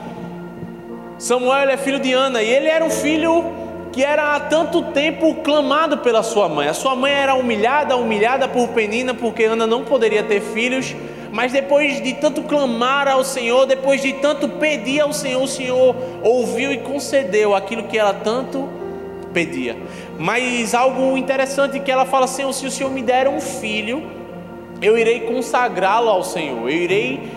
Samuel 1.18 1.70
é 1.70 1.76
filho 1.78 1.98
de 1.98 2.12
Ana 2.12 2.42
e 2.42 2.48
ele 2.48 2.68
era 2.68 2.84
um 2.84 2.90
filho 2.90 3.44
que 3.90 4.04
era 4.04 4.34
há 4.34 4.40
tanto 4.40 4.82
tempo 4.92 5.36
clamado 5.36 5.98
pela 5.98 6.22
sua 6.22 6.48
mãe. 6.48 6.68
A 6.68 6.74
sua 6.74 6.94
mãe 6.94 7.10
era 7.10 7.34
humilhada, 7.34 7.96
humilhada 7.96 8.46
por 8.46 8.68
Penina, 8.68 9.14
porque 9.14 9.44
Ana 9.44 9.66
não 9.66 9.84
poderia 9.84 10.22
ter 10.22 10.42
filhos. 10.42 10.94
Mas 11.32 11.52
depois 11.52 12.02
de 12.02 12.12
tanto 12.12 12.42
clamar 12.42 13.08
ao 13.08 13.24
Senhor, 13.24 13.64
depois 13.64 14.02
de 14.02 14.12
tanto 14.14 14.48
pedir 14.48 15.00
ao 15.00 15.14
Senhor, 15.14 15.42
o 15.42 15.48
Senhor 15.48 15.96
ouviu 16.22 16.70
e 16.70 16.78
concedeu 16.78 17.54
aquilo 17.54 17.84
que 17.84 17.98
ela 17.98 18.12
tanto 18.12 18.68
pedia. 19.32 19.76
Mas 20.18 20.74
algo 20.74 21.16
interessante 21.16 21.80
que 21.80 21.90
ela 21.90 22.04
fala: 22.04 22.26
Senhor, 22.26 22.52
se 22.52 22.66
o 22.66 22.70
Senhor 22.70 22.90
me 22.90 23.00
der 23.00 23.26
um 23.28 23.40
filho, 23.40 24.02
eu 24.82 24.98
irei 24.98 25.20
consagrá-lo 25.20 26.10
ao 26.10 26.22
Senhor, 26.22 26.68
eu 26.68 26.76
irei 26.76 27.30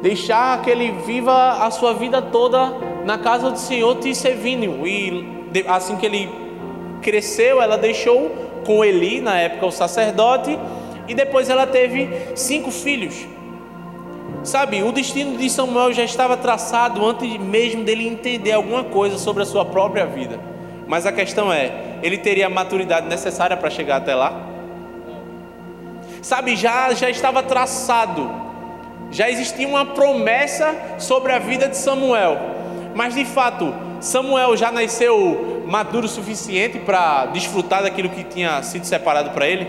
deixar 0.00 0.62
que 0.62 0.70
ele 0.70 0.92
viva 1.06 1.64
a 1.64 1.70
sua 1.70 1.92
vida 1.92 2.22
toda 2.22 2.89
na 3.04 3.18
casa 3.18 3.50
do 3.50 3.58
Senhor 3.58 3.96
te 3.96 4.14
servindo. 4.14 4.86
E 4.86 5.64
assim 5.66 5.96
que 5.96 6.06
ele 6.06 6.28
cresceu, 7.02 7.60
ela 7.60 7.76
deixou 7.76 8.30
com 8.64 8.84
Eli, 8.84 9.20
na 9.20 9.38
época 9.38 9.66
o 9.66 9.70
sacerdote, 9.70 10.58
e 11.08 11.14
depois 11.14 11.48
ela 11.48 11.66
teve 11.66 12.08
cinco 12.36 12.70
filhos. 12.70 13.26
Sabe, 14.42 14.82
o 14.82 14.92
destino 14.92 15.36
de 15.36 15.50
Samuel 15.50 15.92
já 15.92 16.04
estava 16.04 16.36
traçado 16.36 17.04
antes 17.04 17.38
mesmo 17.38 17.84
dele 17.84 18.06
entender 18.06 18.52
alguma 18.52 18.84
coisa 18.84 19.18
sobre 19.18 19.42
a 19.42 19.46
sua 19.46 19.64
própria 19.64 20.06
vida. 20.06 20.40
Mas 20.86 21.04
a 21.04 21.12
questão 21.12 21.52
é, 21.52 21.98
ele 22.02 22.16
teria 22.16 22.46
a 22.46 22.50
maturidade 22.50 23.06
necessária 23.06 23.56
para 23.56 23.68
chegar 23.68 23.96
até 23.96 24.14
lá? 24.14 24.48
Sabe, 26.22 26.56
já 26.56 26.92
já 26.94 27.10
estava 27.10 27.42
traçado 27.42 28.50
já 29.10 29.28
existia 29.28 29.66
uma 29.66 29.86
promessa 29.86 30.74
sobre 30.98 31.32
a 31.32 31.38
vida 31.38 31.68
de 31.68 31.76
Samuel, 31.76 32.38
mas 32.94 33.14
de 33.14 33.24
fato, 33.24 33.74
Samuel 34.00 34.56
já 34.56 34.70
nasceu 34.72 35.64
maduro 35.66 36.06
o 36.06 36.08
suficiente 36.08 36.78
para 36.78 37.26
desfrutar 37.26 37.82
daquilo 37.82 38.08
que 38.08 38.24
tinha 38.24 38.62
sido 38.62 38.84
separado 38.84 39.30
para 39.30 39.46
ele? 39.46 39.66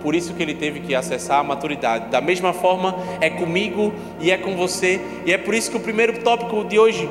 Por 0.00 0.14
isso 0.14 0.34
que 0.34 0.42
ele 0.42 0.54
teve 0.54 0.80
que 0.80 0.94
acessar 0.94 1.40
a 1.40 1.42
maturidade. 1.42 2.10
Da 2.10 2.20
mesma 2.20 2.52
forma, 2.52 2.94
é 3.20 3.30
comigo 3.30 3.92
e 4.20 4.30
é 4.30 4.36
com 4.36 4.54
você, 4.54 5.00
e 5.24 5.32
é 5.32 5.38
por 5.38 5.54
isso 5.54 5.70
que 5.70 5.76
o 5.76 5.80
primeiro 5.80 6.22
tópico 6.22 6.64
de 6.64 6.78
hoje 6.78 7.08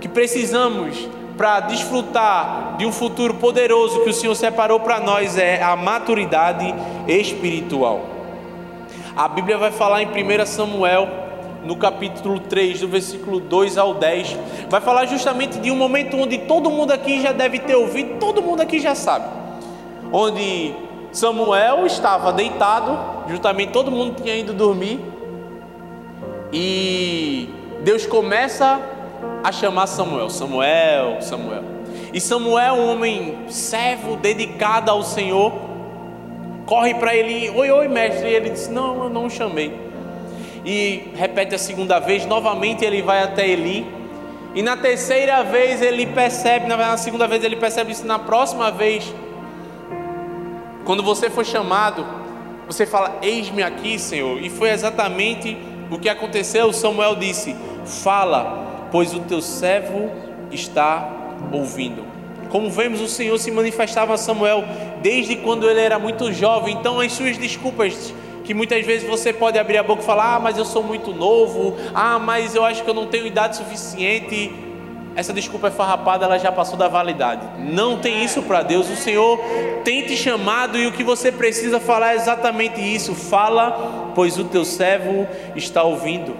que 0.00 0.08
precisamos 0.08 1.08
para 1.36 1.60
desfrutar 1.60 2.76
de 2.76 2.84
um 2.84 2.92
futuro 2.92 3.34
poderoso 3.34 4.02
que 4.02 4.10
o 4.10 4.12
Senhor 4.12 4.34
separou 4.34 4.80
para 4.80 4.98
nós 5.00 5.38
é 5.38 5.62
a 5.62 5.76
maturidade 5.76 6.74
espiritual. 7.06 8.04
A 9.16 9.28
Bíblia 9.28 9.58
vai 9.58 9.70
falar 9.70 10.02
em 10.02 10.06
1 10.06 10.46
Samuel, 10.46 11.08
no 11.64 11.76
capítulo 11.76 12.40
3, 12.40 12.80
do 12.80 12.88
versículo 12.88 13.40
2 13.40 13.76
ao 13.76 13.94
10, 13.94 14.38
vai 14.68 14.80
falar 14.80 15.06
justamente 15.06 15.58
de 15.58 15.70
um 15.70 15.76
momento 15.76 16.16
onde 16.16 16.38
todo 16.38 16.70
mundo 16.70 16.92
aqui 16.92 17.20
já 17.20 17.32
deve 17.32 17.58
ter 17.58 17.76
ouvido, 17.76 18.18
todo 18.18 18.42
mundo 18.42 18.60
aqui 18.60 18.80
já 18.80 18.94
sabe. 18.94 19.26
Onde 20.12 20.74
Samuel 21.12 21.86
estava 21.86 22.32
deitado, 22.32 22.98
justamente 23.28 23.72
todo 23.72 23.90
mundo 23.90 24.22
tinha 24.22 24.36
ido 24.36 24.52
dormir, 24.52 25.00
e 26.52 27.48
Deus 27.82 28.06
começa 28.06 28.80
a 29.44 29.52
chamar 29.52 29.86
Samuel, 29.86 30.28
Samuel, 30.30 31.20
Samuel. 31.20 31.62
E 32.12 32.20
Samuel, 32.20 32.74
um 32.74 32.92
homem 32.92 33.38
servo, 33.48 34.16
dedicado 34.16 34.90
ao 34.90 35.02
Senhor, 35.02 35.52
corre 36.66 36.94
para 36.94 37.14
ele, 37.14 37.50
oi, 37.50 37.70
oi, 37.70 37.88
mestre. 37.88 38.28
E 38.28 38.34
ele 38.34 38.50
disse: 38.50 38.70
Não, 38.70 39.04
eu 39.04 39.10
não 39.10 39.30
chamei. 39.30 39.89
E 40.64 41.10
repete 41.14 41.54
a 41.54 41.58
segunda 41.58 41.98
vez, 41.98 42.26
novamente 42.26 42.84
ele 42.84 43.02
vai 43.02 43.22
até 43.22 43.48
Eli. 43.48 43.86
E 44.54 44.62
na 44.62 44.76
terceira 44.76 45.42
vez 45.42 45.80
ele 45.80 46.06
percebe, 46.06 46.66
na 46.66 46.96
segunda 46.96 47.26
vez 47.26 47.42
ele 47.44 47.56
percebe 47.56 47.92
isso, 47.92 48.06
na 48.06 48.18
próxima 48.18 48.70
vez, 48.70 49.14
quando 50.84 51.02
você 51.02 51.30
for 51.30 51.46
chamado, 51.46 52.04
você 52.66 52.86
fala: 52.86 53.18
Eis-me 53.22 53.62
aqui, 53.62 53.98
Senhor. 53.98 54.42
E 54.42 54.50
foi 54.50 54.70
exatamente 54.70 55.56
o 55.90 55.98
que 55.98 56.08
aconteceu. 56.08 56.72
Samuel 56.72 57.16
disse: 57.16 57.54
Fala, 57.84 58.88
pois 58.90 59.14
o 59.14 59.20
teu 59.20 59.40
servo 59.40 60.10
está 60.50 61.08
ouvindo. 61.52 62.04
Como 62.50 62.68
vemos, 62.70 63.00
o 63.00 63.06
Senhor 63.06 63.38
se 63.38 63.50
manifestava 63.50 64.14
a 64.14 64.16
Samuel 64.16 64.64
desde 65.00 65.36
quando 65.36 65.70
ele 65.70 65.80
era 65.80 65.98
muito 65.98 66.32
jovem. 66.32 66.74
Então, 66.74 66.98
as 67.00 67.12
suas 67.12 67.38
desculpas 67.38 68.12
que 68.44 68.54
muitas 68.54 68.84
vezes 68.84 69.08
você 69.08 69.32
pode 69.32 69.58
abrir 69.58 69.78
a 69.78 69.82
boca 69.82 70.02
e 70.02 70.04
falar: 70.04 70.36
Ah, 70.36 70.40
mas 70.40 70.58
eu 70.58 70.64
sou 70.64 70.82
muito 70.82 71.12
novo, 71.12 71.76
ah, 71.94 72.18
mas 72.18 72.54
eu 72.54 72.64
acho 72.64 72.82
que 72.82 72.90
eu 72.90 72.94
não 72.94 73.06
tenho 73.06 73.26
idade 73.26 73.56
suficiente. 73.56 74.52
Essa 75.16 75.32
desculpa 75.32 75.68
é 75.68 75.70
farrapada, 75.70 76.24
ela 76.24 76.38
já 76.38 76.52
passou 76.52 76.78
da 76.78 76.86
validade. 76.86 77.42
Não 77.58 77.98
tem 77.98 78.24
isso 78.24 78.42
para 78.42 78.62
Deus. 78.62 78.88
O 78.88 78.96
Senhor 78.96 79.40
tem 79.84 80.06
te 80.06 80.16
chamado 80.16 80.78
e 80.78 80.86
o 80.86 80.92
que 80.92 81.02
você 81.02 81.32
precisa 81.32 81.80
falar 81.80 82.12
é 82.12 82.16
exatamente 82.16 82.80
isso. 82.80 83.14
Fala, 83.14 84.12
pois 84.14 84.38
o 84.38 84.44
teu 84.44 84.64
servo 84.64 85.26
está 85.56 85.82
ouvindo. 85.82 86.34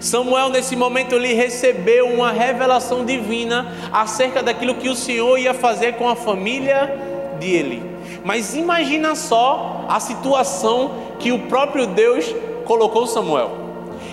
Samuel, 0.00 0.50
nesse 0.50 0.74
momento, 0.74 1.14
ele 1.14 1.32
recebeu 1.32 2.08
uma 2.08 2.32
revelação 2.32 3.04
divina 3.04 3.72
acerca 3.92 4.42
daquilo 4.42 4.74
que 4.74 4.88
o 4.88 4.96
Senhor 4.96 5.38
ia 5.38 5.54
fazer 5.54 5.94
com 5.94 6.08
a 6.08 6.16
família 6.16 7.09
de 7.40 7.52
Eli. 7.52 7.82
Mas 8.24 8.54
imagina 8.54 9.14
só 9.14 9.86
a 9.88 9.98
situação 9.98 10.92
que 11.18 11.32
o 11.32 11.40
próprio 11.40 11.86
Deus 11.86 12.32
colocou 12.64 13.06
Samuel. 13.06 13.50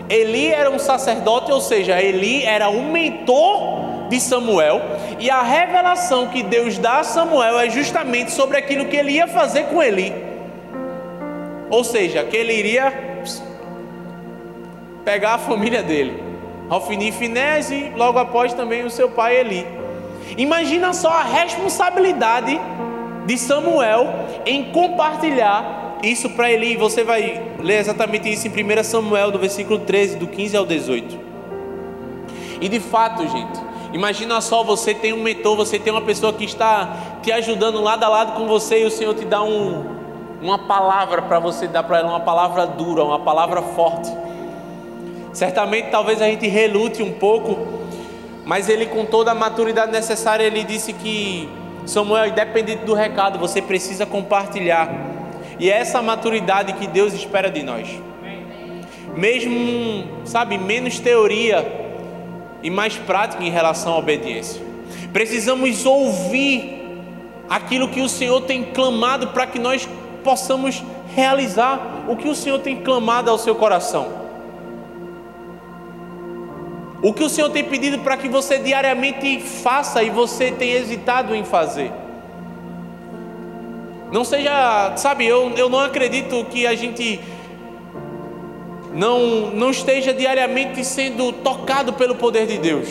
Eli 0.10 0.48
era 0.48 0.72
um 0.72 0.80
sacerdote, 0.80 1.52
ou 1.52 1.60
seja, 1.60 2.02
Eli 2.02 2.44
era 2.44 2.70
o 2.70 2.82
mentor 2.84 4.08
de 4.10 4.20
Samuel, 4.22 4.82
e 5.20 5.30
a 5.30 5.42
revelação 5.42 6.28
que 6.28 6.42
Deus 6.42 6.78
dá 6.78 7.00
a 7.00 7.04
Samuel 7.04 7.60
é 7.60 7.70
justamente 7.70 8.32
sobre 8.32 8.58
aquilo 8.58 8.86
que 8.86 8.96
ele 8.96 9.12
ia 9.12 9.28
fazer 9.28 9.66
com 9.66 9.84
Eli. 9.84 10.14
Ou 11.70 11.84
seja, 11.84 12.24
que 12.24 12.38
ele 12.38 12.54
iria 12.54 13.08
pegar 15.04 15.34
a 15.34 15.38
família 15.38 15.84
dele, 15.84 16.22
Alfini 16.70 17.10
e 17.10 17.12
Finés 17.12 17.70
e 17.70 17.92
logo 17.96 18.18
após 18.18 18.54
também 18.54 18.84
o 18.84 18.90
seu 18.90 19.10
pai 19.10 19.38
Eli. 19.38 19.66
Imagina 20.38 20.94
só 20.94 21.10
a 21.10 21.24
responsabilidade 21.24 22.60
de 23.28 23.38
Samuel 23.38 24.08
em 24.46 24.72
compartilhar 24.72 25.98
isso 26.02 26.30
para 26.30 26.50
Eli. 26.50 26.78
Você 26.78 27.04
vai 27.04 27.56
ler 27.60 27.80
exatamente 27.80 28.32
isso 28.32 28.48
em 28.48 28.52
1 28.52 28.84
Samuel, 28.86 29.32
do 29.32 29.38
versículo 29.38 29.80
13, 29.80 30.16
do 30.16 30.28
15 30.28 30.56
ao 30.56 30.66
18. 30.66 31.20
E 32.62 32.70
de 32.70 32.80
fato, 32.80 33.28
gente, 33.28 33.60
imagina 33.92 34.40
só: 34.40 34.64
você 34.64 34.94
tem 34.94 35.12
um 35.12 35.22
mentor, 35.22 35.58
você 35.58 35.78
tem 35.78 35.92
uma 35.92 36.02
pessoa 36.02 36.32
que 36.32 36.46
está 36.46 37.20
te 37.22 37.30
ajudando 37.32 37.82
lado 37.82 38.04
a 38.06 38.08
lado 38.08 38.32
com 38.32 38.48
você 38.48 38.82
e 38.84 38.86
o 38.86 38.92
Senhor 38.92 39.14
te 39.14 39.26
dá 39.26 39.44
um, 39.44 39.86
uma 40.42 40.60
palavra 40.60 41.22
para 41.22 41.38
você 41.38 41.68
dar 41.68 41.84
para 41.84 42.00
ela, 42.00 42.08
uma 42.08 42.22
palavra 42.22 42.66
dura, 42.66 43.04
uma 43.04 43.20
palavra 43.20 43.62
forte. 43.62 44.10
Certamente, 45.34 45.92
talvez 45.92 46.22
a 46.22 46.26
gente 46.26 46.48
relute 46.48 47.04
um 47.04 47.12
pouco, 47.12 47.60
mas 48.46 48.70
ele, 48.70 48.86
com 48.86 49.04
toda 49.04 49.32
a 49.32 49.36
maturidade 49.36 49.92
necessária, 49.92 50.46
ele 50.46 50.64
disse 50.64 50.94
que 50.94 51.50
Samuel, 51.88 52.27
independente 52.27 52.84
do 52.84 52.94
recado, 52.94 53.39
você 53.39 53.62
precisa 53.62 54.06
compartilhar. 54.06 54.91
E 55.58 55.72
é 55.72 55.77
essa 55.77 56.01
maturidade 56.01 56.74
que 56.74 56.86
Deus 56.86 57.13
espera 57.13 57.50
de 57.50 57.63
nós. 57.63 57.88
Mesmo, 59.15 60.25
sabe, 60.25 60.58
menos 60.58 61.00
teoria 61.00 61.65
e 62.62 62.70
mais 62.70 62.96
prática 62.98 63.44
em 63.44 63.50
relação 63.50 63.94
à 63.94 63.98
obediência. 63.98 64.62
Precisamos 65.13 65.86
ouvir 65.86 67.01
aquilo 67.50 67.88
que 67.88 68.01
o 68.01 68.10
Senhor 68.10 68.41
tem 68.41 68.65
clamado 68.65 69.29
para 69.29 69.48
que 69.48 69.58
nós 69.58 69.88
possamos 70.24 70.84
realizar 71.15 72.06
o 72.08 72.15
que 72.15 72.27
o 72.27 72.36
Senhor 72.36 72.60
tem 72.60 72.75
clamado 72.75 73.32
ao 73.32 73.38
seu 73.38 73.56
coração. 73.56 74.27
O 77.02 77.14
que 77.14 77.24
o 77.24 77.30
Senhor 77.30 77.50
tem 77.50 77.64
pedido 77.64 78.00
para 78.00 78.18
que 78.18 78.28
você 78.28 78.58
diariamente 78.58 79.40
faça 79.40 80.02
e 80.04 80.10
você 80.10 80.52
tem 80.52 80.72
hesitado 80.72 81.36
em 81.36 81.44
fazer. 81.44 81.92
Não 84.12 84.24
seja, 84.24 84.96
sabe, 84.96 85.26
eu, 85.26 85.52
eu 85.58 85.70
não 85.70 85.80
acredito 85.80 86.46
que 86.46 86.66
a 86.66 86.76
gente 86.76 87.20
não, 88.94 89.52
não 89.52 89.70
esteja 89.70 90.14
diariamente 90.14 90.84
sendo 90.84 91.32
tocado 91.32 91.94
pelo 91.94 92.16
poder 92.16 92.48
de 92.48 92.58
Deus. 92.58 92.88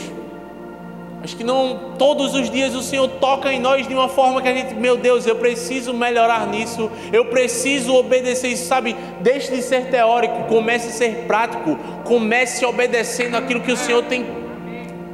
Acho 1.26 1.36
que 1.36 1.42
não 1.42 1.94
todos 1.98 2.36
os 2.36 2.48
dias 2.48 2.72
o 2.76 2.80
Senhor 2.80 3.08
toca 3.08 3.52
em 3.52 3.58
nós 3.58 3.88
de 3.88 3.92
uma 3.92 4.08
forma 4.08 4.40
que 4.40 4.46
a 4.46 4.54
gente, 4.54 4.76
meu 4.76 4.96
Deus, 4.96 5.26
eu 5.26 5.34
preciso 5.34 5.92
melhorar 5.92 6.46
nisso, 6.46 6.88
eu 7.12 7.24
preciso 7.24 7.96
obedecer 7.96 8.50
isso, 8.50 8.66
sabe? 8.66 8.94
Deixe 9.22 9.52
de 9.52 9.60
ser 9.60 9.86
teórico, 9.86 10.44
comece 10.44 10.86
a 10.86 10.92
ser 10.92 11.24
prático, 11.26 11.76
comece 12.04 12.64
obedecendo 12.64 13.36
aquilo 13.36 13.60
que 13.60 13.72
o 13.72 13.76
Senhor 13.76 14.04
tem 14.04 14.24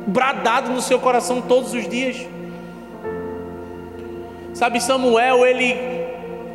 bradado 0.07 0.71
no 0.71 0.83
seu 0.83 0.99
coração 0.99 1.41
todos 1.41 1.73
os 1.73 1.89
dias. 1.89 2.29
Sabe, 4.53 4.83
Samuel, 4.83 5.47
ele 5.47 5.75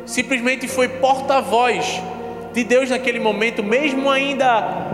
simplesmente 0.06 0.68
foi 0.68 0.86
porta-voz 0.88 2.00
de 2.52 2.62
Deus 2.62 2.90
naquele 2.90 3.18
momento, 3.18 3.64
mesmo 3.64 4.08
ainda 4.08 4.87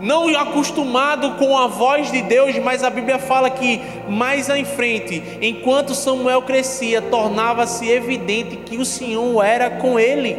não 0.00 0.28
acostumado 0.36 1.32
com 1.32 1.56
a 1.56 1.66
voz 1.66 2.10
de 2.10 2.22
Deus, 2.22 2.56
mas 2.58 2.84
a 2.84 2.90
Bíblia 2.90 3.18
fala 3.18 3.50
que 3.50 3.80
mais 4.08 4.48
em 4.48 4.64
frente, 4.64 5.22
enquanto 5.42 5.94
Samuel 5.94 6.42
crescia, 6.42 7.02
tornava-se 7.02 7.88
evidente 7.88 8.56
que 8.56 8.76
o 8.76 8.84
Senhor 8.84 9.42
era 9.42 9.70
com 9.70 9.98
ele. 9.98 10.36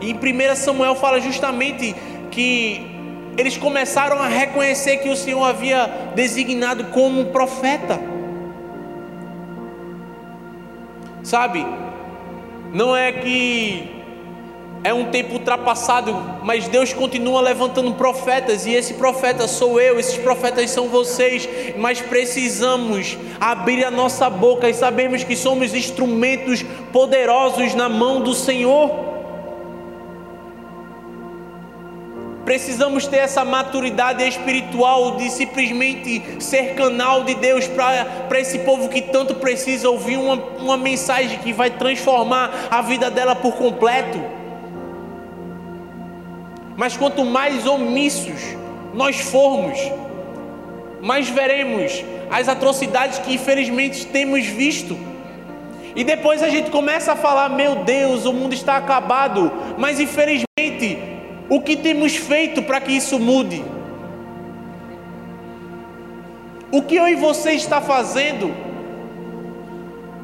E 0.00 0.10
em 0.10 0.14
1 0.14 0.56
Samuel 0.56 0.94
fala 0.96 1.20
justamente 1.20 1.94
que 2.30 2.86
eles 3.36 3.56
começaram 3.56 4.18
a 4.20 4.26
reconhecer 4.26 4.98
que 4.98 5.08
o 5.08 5.16
Senhor 5.16 5.44
havia 5.44 5.86
designado 6.14 6.84
como 6.86 7.20
um 7.20 7.24
profeta. 7.26 8.00
Sabe? 11.22 11.64
Não 12.72 12.96
é 12.96 13.12
que 13.12 14.01
é 14.84 14.92
um 14.92 15.10
tempo 15.10 15.34
ultrapassado, 15.34 16.12
mas 16.42 16.66
Deus 16.66 16.92
continua 16.92 17.40
levantando 17.40 17.94
profetas, 17.94 18.66
e 18.66 18.72
esse 18.72 18.94
profeta 18.94 19.46
sou 19.46 19.80
eu, 19.80 19.98
esses 19.98 20.18
profetas 20.18 20.70
são 20.70 20.88
vocês, 20.88 21.48
mas 21.76 22.00
precisamos 22.00 23.16
abrir 23.40 23.84
a 23.84 23.90
nossa 23.90 24.28
boca 24.28 24.68
e 24.68 24.74
sabermos 24.74 25.22
que 25.22 25.36
somos 25.36 25.72
instrumentos 25.74 26.64
poderosos 26.92 27.74
na 27.74 27.88
mão 27.88 28.20
do 28.20 28.34
Senhor. 28.34 29.12
Precisamos 32.44 33.06
ter 33.06 33.18
essa 33.18 33.44
maturidade 33.44 34.26
espiritual 34.26 35.16
de 35.16 35.30
simplesmente 35.30 36.42
ser 36.42 36.74
canal 36.74 37.22
de 37.22 37.36
Deus 37.36 37.68
para 37.68 38.40
esse 38.40 38.58
povo 38.58 38.88
que 38.88 39.00
tanto 39.00 39.36
precisa 39.36 39.88
ouvir 39.88 40.16
uma, 40.16 40.34
uma 40.58 40.76
mensagem 40.76 41.38
que 41.38 41.52
vai 41.52 41.70
transformar 41.70 42.66
a 42.68 42.82
vida 42.82 43.08
dela 43.08 43.36
por 43.36 43.52
completo. 43.52 44.41
Mas 46.76 46.96
quanto 46.96 47.24
mais 47.24 47.66
omissos 47.66 48.40
nós 48.94 49.20
formos, 49.20 49.78
mais 51.00 51.28
veremos 51.28 52.04
as 52.30 52.48
atrocidades 52.48 53.18
que 53.18 53.34
infelizmente 53.34 54.06
temos 54.06 54.46
visto. 54.46 54.96
E 55.94 56.02
depois 56.04 56.42
a 56.42 56.48
gente 56.48 56.70
começa 56.70 57.12
a 57.12 57.16
falar: 57.16 57.50
meu 57.50 57.76
Deus, 57.84 58.24
o 58.24 58.32
mundo 58.32 58.54
está 58.54 58.76
acabado. 58.76 59.52
Mas 59.76 60.00
infelizmente, 60.00 60.98
o 61.48 61.60
que 61.60 61.76
temos 61.76 62.16
feito 62.16 62.62
para 62.62 62.80
que 62.80 62.92
isso 62.92 63.18
mude? 63.18 63.62
O 66.70 66.80
que 66.80 66.96
eu 66.96 67.06
e 67.06 67.14
você 67.14 67.52
está 67.52 67.82
fazendo? 67.82 68.54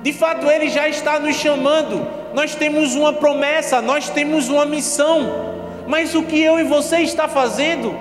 De 0.02 0.12
fato, 0.12 0.48
Ele 0.48 0.70
já 0.70 0.88
está 0.88 1.18
nos 1.18 1.36
chamando. 1.36 2.06
Nós 2.32 2.54
temos 2.54 2.94
uma 2.94 3.12
promessa, 3.12 3.82
nós 3.82 4.08
temos 4.08 4.48
uma 4.48 4.64
missão. 4.64 5.47
Mas 5.88 6.14
o 6.14 6.22
que 6.22 6.38
eu 6.38 6.60
e 6.60 6.64
você 6.64 6.98
está 6.98 7.26
fazendo? 7.26 7.98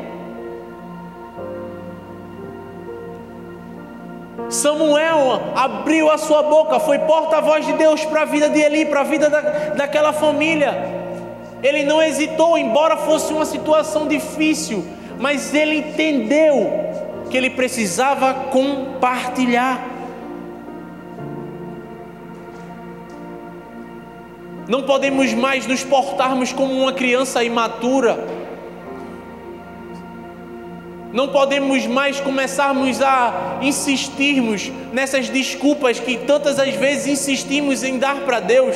Samuel 4.49 5.53
abriu 5.55 6.11
a 6.11 6.17
sua 6.17 6.43
boca, 6.43 6.81
foi 6.81 6.99
porta-voz 6.99 7.65
de 7.65 7.71
Deus 7.73 8.03
para 8.03 8.23
a 8.23 8.25
vida 8.25 8.49
de 8.49 8.59
Eli, 8.59 8.85
para 8.85 8.99
a 8.99 9.03
vida 9.03 9.29
da, 9.29 9.39
daquela 9.69 10.11
família. 10.11 10.75
Ele 11.63 11.83
não 11.83 12.03
hesitou, 12.03 12.57
embora 12.57 12.97
fosse 12.97 13.31
uma 13.31 13.45
situação 13.45 14.05
difícil, 14.05 14.85
mas 15.17 15.53
ele 15.53 15.77
entendeu 15.77 16.69
que 17.29 17.37
ele 17.37 17.51
precisava 17.51 18.33
compartilhar. 18.51 19.96
Não 24.67 24.83
podemos 24.83 25.33
mais 25.33 25.65
nos 25.65 25.83
portarmos 25.83 26.51
como 26.51 26.73
uma 26.73 26.91
criança 26.91 27.43
imatura, 27.43 28.37
Não 31.17 31.29
podemos 31.29 31.87
mais 31.87 32.19
começarmos 32.19 33.01
a 33.01 33.57
insistirmos 33.61 34.71
nessas 34.91 35.29
desculpas 35.29 35.99
que 35.99 36.17
tantas 36.17 36.59
as 36.59 36.75
vezes 36.75 37.07
insistimos 37.07 37.81
em 37.81 37.97
dar 37.97 38.17
para 38.17 38.41
Deus. 38.41 38.75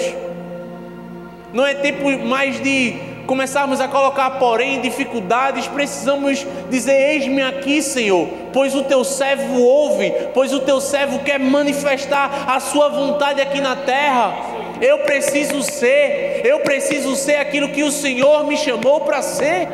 Não 1.53 1.65
é 1.65 1.73
tempo 1.73 2.09
mais 2.25 2.61
de 2.61 2.95
começarmos 3.27 3.81
a 3.81 3.87
colocar, 3.87 4.31
porém, 4.39 4.79
dificuldades. 4.79 5.67
Precisamos 5.67 6.47
dizer: 6.69 7.13
Eis-me 7.13 7.41
aqui, 7.41 7.81
Senhor, 7.81 8.27
pois 8.53 8.73
o 8.73 8.83
teu 8.83 9.03
servo 9.03 9.61
ouve, 9.61 10.11
pois 10.33 10.53
o 10.53 10.61
teu 10.61 10.79
servo 10.79 11.19
quer 11.19 11.37
manifestar 11.37 12.45
a 12.47 12.61
sua 12.61 12.87
vontade 12.87 13.41
aqui 13.41 13.59
na 13.59 13.75
terra. 13.75 14.60
Eu 14.81 14.97
preciso 14.99 15.61
ser, 15.61 16.41
eu 16.43 16.59
preciso 16.61 17.15
ser 17.15 17.35
aquilo 17.35 17.69
que 17.69 17.83
o 17.83 17.91
Senhor 17.91 18.47
me 18.47 18.57
chamou 18.57 19.01
para 19.01 19.21
ser. 19.21 19.67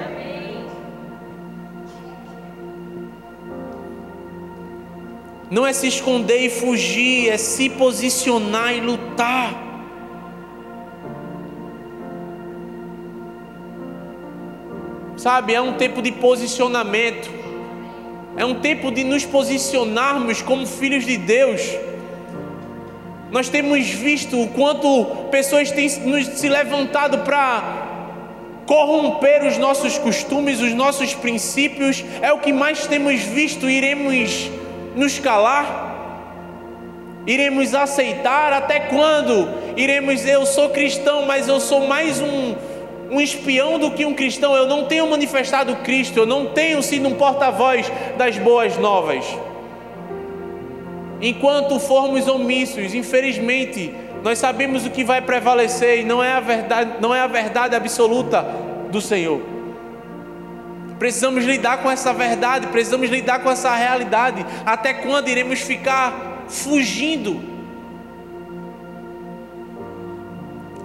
Não 5.50 5.66
é 5.66 5.72
se 5.72 5.88
esconder 5.88 6.40
e 6.40 6.50
fugir, 6.50 7.30
é 7.30 7.38
se 7.38 7.70
posicionar 7.70 8.76
e 8.76 8.82
lutar. 8.82 9.66
Sabe, 15.16 15.54
é 15.54 15.62
um 15.62 15.78
tempo 15.78 16.02
de 16.02 16.12
posicionamento, 16.12 17.32
é 18.36 18.46
um 18.46 18.56
tempo 18.56 18.92
de 18.92 19.06
nos 19.06 19.26
posicionarmos 19.26 20.42
como 20.42 20.68
filhos 20.68 21.06
de 21.06 21.16
Deus. 21.16 21.62
Nós 23.32 23.50
temos 23.50 23.88
visto 23.90 24.42
o 24.42 24.48
quanto 24.48 25.06
pessoas 25.30 25.72
têm 25.72 25.90
se 25.90 26.48
levantado 26.48 27.20
para 27.20 27.88
corromper 28.66 29.46
os 29.46 29.58
nossos 29.58 29.98
costumes, 29.98 30.62
os 30.62 30.74
nossos 30.74 31.14
princípios, 31.14 32.04
é 32.22 32.32
o 32.32 32.40
que 32.40 32.54
mais 32.54 32.86
temos 32.86 33.22
visto, 33.22 33.70
iremos 33.70 34.50
nos 34.96 35.20
calar? 35.20 35.86
Iremos 37.26 37.74
aceitar 37.74 38.54
até 38.54 38.80
quando? 38.80 39.50
Iremos, 39.76 40.26
eu 40.26 40.46
sou 40.46 40.70
cristão, 40.70 41.26
mas 41.26 41.48
eu 41.50 41.60
sou 41.60 41.86
mais 41.86 42.22
um, 42.22 42.56
um 43.12 43.20
espião 43.20 43.78
do 43.78 43.92
que 43.92 44.06
um 44.06 44.14
cristão. 44.14 44.56
Eu 44.56 44.66
não 44.66 44.86
tenho 44.86 45.10
manifestado 45.10 45.76
Cristo, 45.78 46.20
eu 46.20 46.26
não 46.26 46.48
tenho 46.48 46.82
sido 46.82 47.08
um 47.10 47.16
porta-voz 47.16 47.92
das 48.18 48.38
boas 48.38 48.78
novas. 48.78 49.26
Enquanto 51.22 51.80
formos 51.80 52.28
omissos, 52.28 52.94
infelizmente, 52.94 53.94
nós 54.24 54.38
sabemos 54.38 54.86
o 54.86 54.90
que 54.90 55.04
vai 55.04 55.22
prevalecer 55.22 56.00
e 56.00 56.04
não 56.04 56.24
é 56.24 56.34
a 56.34 56.40
verdade, 56.40 56.94
não 57.00 57.14
é 57.14 57.22
a 57.22 57.28
verdade 57.28 57.76
absoluta 57.76 58.46
do 58.92 59.02
Senhor. 59.02 59.42
Precisamos 61.00 61.46
lidar 61.46 61.78
com 61.84 61.92
essa 61.92 62.12
verdade, 62.12 62.68
precisamos 62.68 63.10
lidar 63.10 63.40
com 63.40 63.52
essa 63.52 63.76
realidade. 63.76 64.46
Até 64.66 64.94
quando 64.94 65.28
iremos 65.30 65.62
ficar 65.62 66.46
fugindo? 66.48 67.42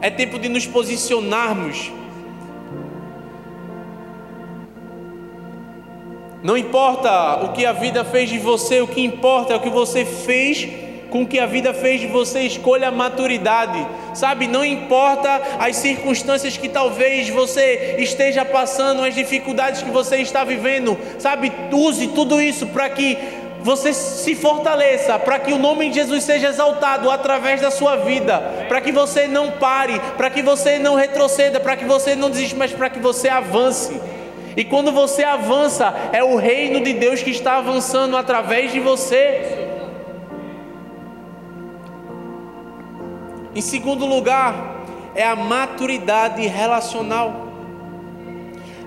É 0.00 0.10
tempo 0.10 0.38
de 0.38 0.48
nos 0.48 0.66
posicionarmos. 0.66 1.92
Não 6.42 6.56
importa 6.56 7.44
o 7.44 7.52
que 7.52 7.64
a 7.64 7.72
vida 7.72 8.04
fez 8.04 8.28
de 8.28 8.38
você, 8.38 8.80
o 8.80 8.88
que 8.88 9.00
importa 9.00 9.52
é 9.52 9.56
o 9.56 9.60
que 9.60 9.70
você 9.70 10.04
fez 10.04 10.68
com 11.08 11.26
que 11.26 11.38
a 11.38 11.44
vida 11.44 11.74
fez 11.74 12.00
de 12.00 12.06
você, 12.06 12.40
escolha 12.40 12.88
a 12.88 12.90
maturidade, 12.90 13.86
sabe? 14.14 14.46
Não 14.46 14.64
importa 14.64 15.42
as 15.58 15.76
circunstâncias 15.76 16.56
que 16.56 16.70
talvez 16.70 17.28
você 17.28 17.96
esteja 17.98 18.46
passando, 18.46 19.04
as 19.04 19.14
dificuldades 19.14 19.82
que 19.82 19.90
você 19.90 20.16
está 20.16 20.42
vivendo, 20.42 20.98
sabe? 21.18 21.52
Use 21.70 22.08
tudo 22.08 22.40
isso 22.40 22.66
para 22.68 22.88
que 22.88 23.18
você 23.60 23.92
se 23.92 24.34
fortaleça, 24.34 25.18
para 25.18 25.38
que 25.38 25.52
o 25.52 25.58
nome 25.58 25.90
de 25.90 25.96
Jesus 25.96 26.24
seja 26.24 26.48
exaltado 26.48 27.10
através 27.10 27.60
da 27.60 27.70
sua 27.70 27.96
vida, 27.96 28.38
para 28.66 28.80
que 28.80 28.90
você 28.90 29.28
não 29.28 29.52
pare, 29.52 30.00
para 30.16 30.30
que 30.30 30.42
você 30.42 30.78
não 30.78 30.94
retroceda, 30.94 31.60
para 31.60 31.76
que 31.76 31.84
você 31.84 32.16
não 32.16 32.30
desista, 32.30 32.56
mas 32.56 32.72
para 32.72 32.88
que 32.88 32.98
você 32.98 33.28
avance. 33.28 34.00
E 34.56 34.64
quando 34.64 34.92
você 34.92 35.24
avança, 35.24 35.94
é 36.12 36.22
o 36.22 36.36
reino 36.36 36.80
de 36.80 36.92
Deus 36.92 37.22
que 37.22 37.30
está 37.30 37.56
avançando 37.56 38.16
através 38.16 38.72
de 38.72 38.80
você. 38.80 39.68
Em 43.54 43.60
segundo 43.60 44.06
lugar, 44.06 44.84
é 45.14 45.26
a 45.26 45.36
maturidade 45.36 46.46
relacional. 46.46 47.48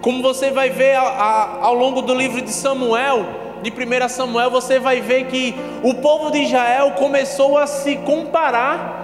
Como 0.01 0.21
você 0.21 0.51
vai 0.51 0.69
ver 0.69 0.95
ao 0.95 1.73
longo 1.73 2.01
do 2.01 2.13
livro 2.13 2.41
de 2.41 2.51
Samuel, 2.51 3.25
de 3.63 3.71
1 3.71 4.09
Samuel, 4.09 4.51
você 4.51 4.79
vai 4.79 5.01
ver 5.01 5.25
que 5.25 5.55
o 5.81 5.95
povo 5.95 6.31
de 6.31 6.39
Israel 6.39 6.91
começou 6.91 7.57
a 7.57 7.65
se 7.65 7.95
comparar 7.97 9.03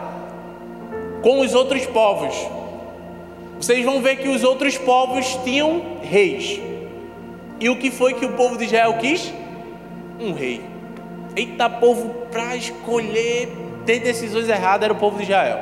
com 1.23 1.39
os 1.39 1.55
outros 1.55 1.85
povos. 1.87 2.35
Vocês 3.61 3.85
vão 3.85 4.01
ver 4.01 4.15
que 4.15 4.27
os 4.27 4.43
outros 4.43 4.75
povos 4.75 5.37
tinham 5.43 5.99
reis. 6.01 6.59
E 7.59 7.69
o 7.69 7.75
que 7.77 7.91
foi 7.91 8.15
que 8.15 8.25
o 8.25 8.33
povo 8.33 8.57
de 8.57 8.65
Israel 8.65 8.95
quis? 8.99 9.31
Um 10.19 10.33
rei. 10.33 10.61
Eita, 11.35 11.69
povo, 11.69 12.09
para 12.31 12.55
escolher 12.55 13.49
ter 13.85 13.99
decisões 13.99 14.49
erradas 14.49 14.85
era 14.85 14.93
o 14.93 14.95
povo 14.95 15.17
de 15.17 15.23
Israel. 15.25 15.59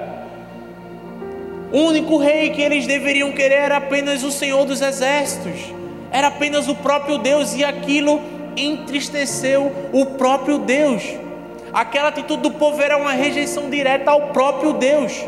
O 1.74 1.80
único 1.80 2.18
rei 2.18 2.52
que 2.52 2.62
eles 2.62 2.88
deveriam 2.88 3.34
querer 3.34 3.56
era 3.56 3.76
apenas 3.76 4.24
o 4.24 4.32
Senhor 4.32 4.64
dos 4.64 4.82
Exércitos, 4.82 5.60
era 6.10 6.28
apenas 6.28 6.70
o 6.70 6.76
próprio 6.76 7.18
Deus, 7.18 7.54
e 7.54 7.66
aquilo 7.66 8.22
entristeceu 8.56 9.74
o 9.92 10.06
próprio 10.06 10.58
Deus. 10.60 11.04
Aquela 11.74 12.08
atitude 12.08 12.44
do 12.44 12.52
povo 12.52 12.82
era 12.82 12.98
uma 12.98 13.12
rejeição 13.12 13.70
direta 13.70 14.10
ao 14.10 14.30
próprio 14.30 14.72
Deus 14.72 15.22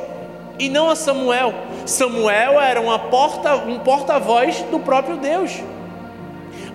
e 0.57 0.69
não 0.69 0.89
a 0.89 0.95
Samuel. 0.95 1.53
Samuel 1.85 2.59
era 2.59 2.81
porta, 2.99 3.55
um 3.55 3.79
porta-voz 3.79 4.61
do 4.71 4.79
próprio 4.79 5.17
Deus. 5.17 5.61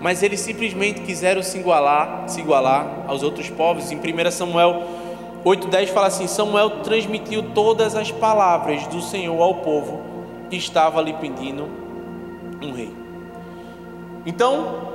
Mas 0.00 0.22
eles 0.22 0.40
simplesmente 0.40 1.00
quiseram 1.00 1.42
se 1.42 1.58
igualar, 1.58 2.24
se 2.28 2.40
igualar 2.40 3.04
aos 3.06 3.22
outros 3.22 3.48
povos. 3.48 3.90
Em 3.90 3.96
1 3.96 4.30
Samuel 4.30 4.82
8,10 5.44 5.88
fala 5.88 6.08
assim: 6.08 6.26
Samuel 6.26 6.82
transmitiu 6.82 7.50
todas 7.54 7.94
as 7.94 8.10
palavras 8.10 8.86
do 8.88 9.00
Senhor 9.00 9.40
ao 9.40 9.56
povo 9.56 10.02
que 10.50 10.56
estava 10.56 11.00
lhe 11.00 11.12
pedindo 11.14 11.68
um 12.62 12.72
rei. 12.72 12.92
Então, 14.24 14.92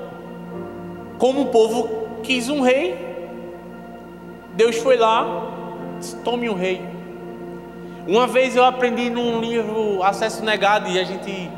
como 1.18 1.42
o 1.42 1.46
povo 1.48 1.90
quis 2.24 2.50
um 2.50 2.62
rei, 2.62 2.96
Deus 4.54 4.78
foi 4.78 4.98
lá, 4.98 5.26
disse, 6.00 6.18
tome 6.18 6.50
um 6.50 6.56
rei. 6.56 6.82
Uma 8.08 8.28
vez 8.28 8.56
eu 8.56 8.64
aprendi 8.64 9.10
num 9.10 9.40
livro 9.40 10.02
Acesso 10.04 10.44
Negado 10.44 10.90
e 10.90 11.00
a 11.00 11.04
gente 11.04 11.50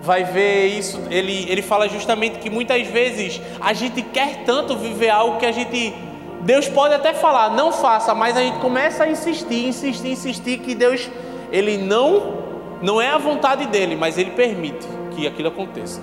vai 0.00 0.24
ver 0.24 0.66
isso. 0.66 1.00
Ele, 1.10 1.46
ele 1.48 1.62
fala 1.62 1.88
justamente 1.88 2.38
que 2.38 2.50
muitas 2.50 2.86
vezes 2.86 3.40
a 3.60 3.72
gente 3.72 4.02
quer 4.02 4.44
tanto 4.44 4.76
viver 4.76 5.10
algo 5.10 5.38
que 5.38 5.46
a 5.46 5.52
gente 5.52 5.94
Deus 6.42 6.68
pode 6.68 6.92
até 6.92 7.14
falar, 7.14 7.50
não 7.50 7.70
faça, 7.70 8.14
mas 8.14 8.36
a 8.36 8.40
gente 8.40 8.58
começa 8.58 9.04
a 9.04 9.08
insistir, 9.08 9.68
insistir, 9.68 10.08
insistir 10.08 10.58
que 10.58 10.74
Deus, 10.74 11.08
ele 11.52 11.78
não, 11.78 12.42
não 12.82 13.00
é 13.00 13.10
a 13.10 13.18
vontade 13.18 13.66
dele, 13.66 13.94
mas 13.94 14.18
ele 14.18 14.32
permite 14.32 14.84
que 15.12 15.24
aquilo 15.24 15.48
aconteça. 15.48 16.02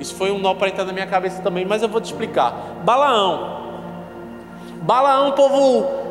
Isso 0.00 0.16
foi 0.16 0.32
um 0.32 0.40
nó 0.40 0.54
para 0.54 0.68
entrar 0.68 0.84
na 0.84 0.92
minha 0.92 1.06
cabeça 1.06 1.40
também, 1.40 1.64
mas 1.64 1.84
eu 1.84 1.88
vou 1.88 2.00
te 2.00 2.06
explicar. 2.06 2.50
Balaão. 2.84 3.62
Balaão, 4.82 5.30
povo, 5.32 6.03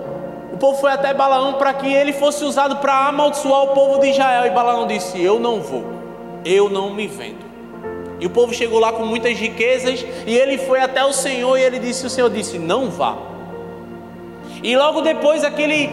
o 0.54 0.58
povo 0.58 0.80
foi 0.80 0.92
até 0.92 1.16
Balaão 1.16 1.54
para 1.54 1.74
que 1.74 1.92
ele 1.92 2.14
fosse 2.14 2.46
usado 2.46 2.76
para 2.76 3.08
amaldiçoar 3.08 3.64
o 3.64 3.68
povo 3.70 4.00
de 4.00 4.10
Israel. 4.10 4.46
E 4.46 4.52
Balaão 4.52 4.86
disse: 4.86 5.20
Eu 5.20 5.40
não 5.40 5.60
vou, 5.60 5.84
eu 6.46 6.70
não 6.70 6.94
me 6.94 7.08
vendo. 7.08 7.44
E 8.20 8.26
o 8.28 8.30
povo 8.30 8.54
chegou 8.54 8.80
lá 8.80 8.94
com 8.94 9.04
muitas 9.04 9.36
riquezas 9.36 10.06
e 10.28 10.38
ele 10.38 10.60
foi 10.60 10.80
até 10.80 11.04
o 11.04 11.12
Senhor 11.12 11.58
e 11.58 11.64
ele 11.64 11.80
disse: 11.80 12.06
O 12.06 12.10
Senhor 12.10 12.30
disse, 12.30 12.60
não 12.60 12.92
vá. 12.92 13.18
E 14.62 14.78
logo 14.78 15.02
depois 15.02 15.44
aquele 15.44 15.90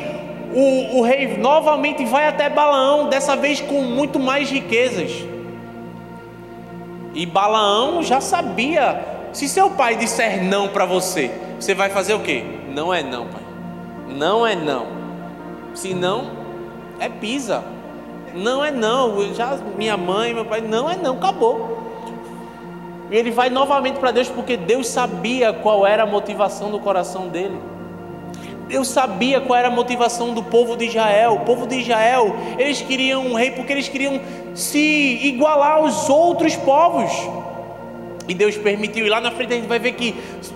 o, 0.53 0.99
o 0.99 1.03
rei 1.03 1.38
novamente 1.38 2.05
vai 2.05 2.29
até 2.29 2.51
Balaão, 2.51 3.09
dessa 3.09 3.35
vez 3.35 3.62
com 3.62 3.81
muito 3.81 4.20
mais 4.20 4.51
riquezas. 4.51 5.25
E 7.14 7.25
Balaão 7.25 8.03
já 8.03 8.20
sabia: 8.20 9.03
se 9.33 9.49
seu 9.49 9.70
pai 9.70 9.96
disser 9.96 10.44
não 10.44 10.68
para 10.68 10.85
você, 10.85 11.31
você 11.59 11.75
vai 11.75 11.88
fazer 11.88 12.12
o 12.12 12.20
quê? 12.20 12.44
Não 12.68 12.92
é 12.92 13.03
não, 13.03 13.27
pai. 13.27 13.39
Não 14.11 14.46
é 14.46 14.55
não. 14.55 14.87
Se 15.75 15.94
não, 15.94 16.31
é 16.99 17.09
pisa. 17.09 17.64
Não 18.35 18.64
é 18.64 18.70
não. 18.70 19.35
Já 19.35 19.57
minha 19.77 19.96
mãe, 19.96 20.35
meu 20.35 20.44
pai, 20.44 20.61
não 20.61 20.90
é 20.90 20.96
não, 20.96 21.16
acabou. 21.16 21.79
E 23.11 23.16
ele 23.16 23.31
vai 23.31 23.51
novamente 23.51 23.99
para 23.99 24.11
Deus 24.11 24.29
porque 24.29 24.57
Deus 24.57 24.87
sabia 24.87 25.53
qual 25.53 25.87
era 25.87 26.05
a 26.05 26.07
motivação 26.07 26.70
do 26.70 26.79
coração 26.79 27.29
dele. 27.29 27.59
Deus 28.68 28.87
sabia 28.87 29.40
qual 29.40 29.59
era 29.59 29.66
a 29.66 29.70
motivação 29.70 30.33
do 30.33 30.44
povo 30.44 30.77
de 30.77 30.85
Israel. 30.85 31.35
O 31.35 31.40
povo 31.40 31.66
de 31.66 31.81
Israel, 31.81 32.37
eles 32.57 32.81
queriam 32.81 33.27
um 33.27 33.35
rei 33.35 33.51
porque 33.51 33.73
eles 33.73 33.88
queriam 33.88 34.20
se 34.55 35.18
igualar 35.25 35.79
aos 35.79 36.09
outros 36.09 36.55
povos. 36.55 37.11
E 38.31 38.35
Deus 38.35 38.57
permitiu. 38.57 39.05
E 39.05 39.09
lá 39.09 39.21
na 39.21 39.33
frente 39.33 39.55
a 39.55 39.57
gente 39.57 39.66
vai 39.66 39.81
ver 39.81 39.90
que 39.90 40.14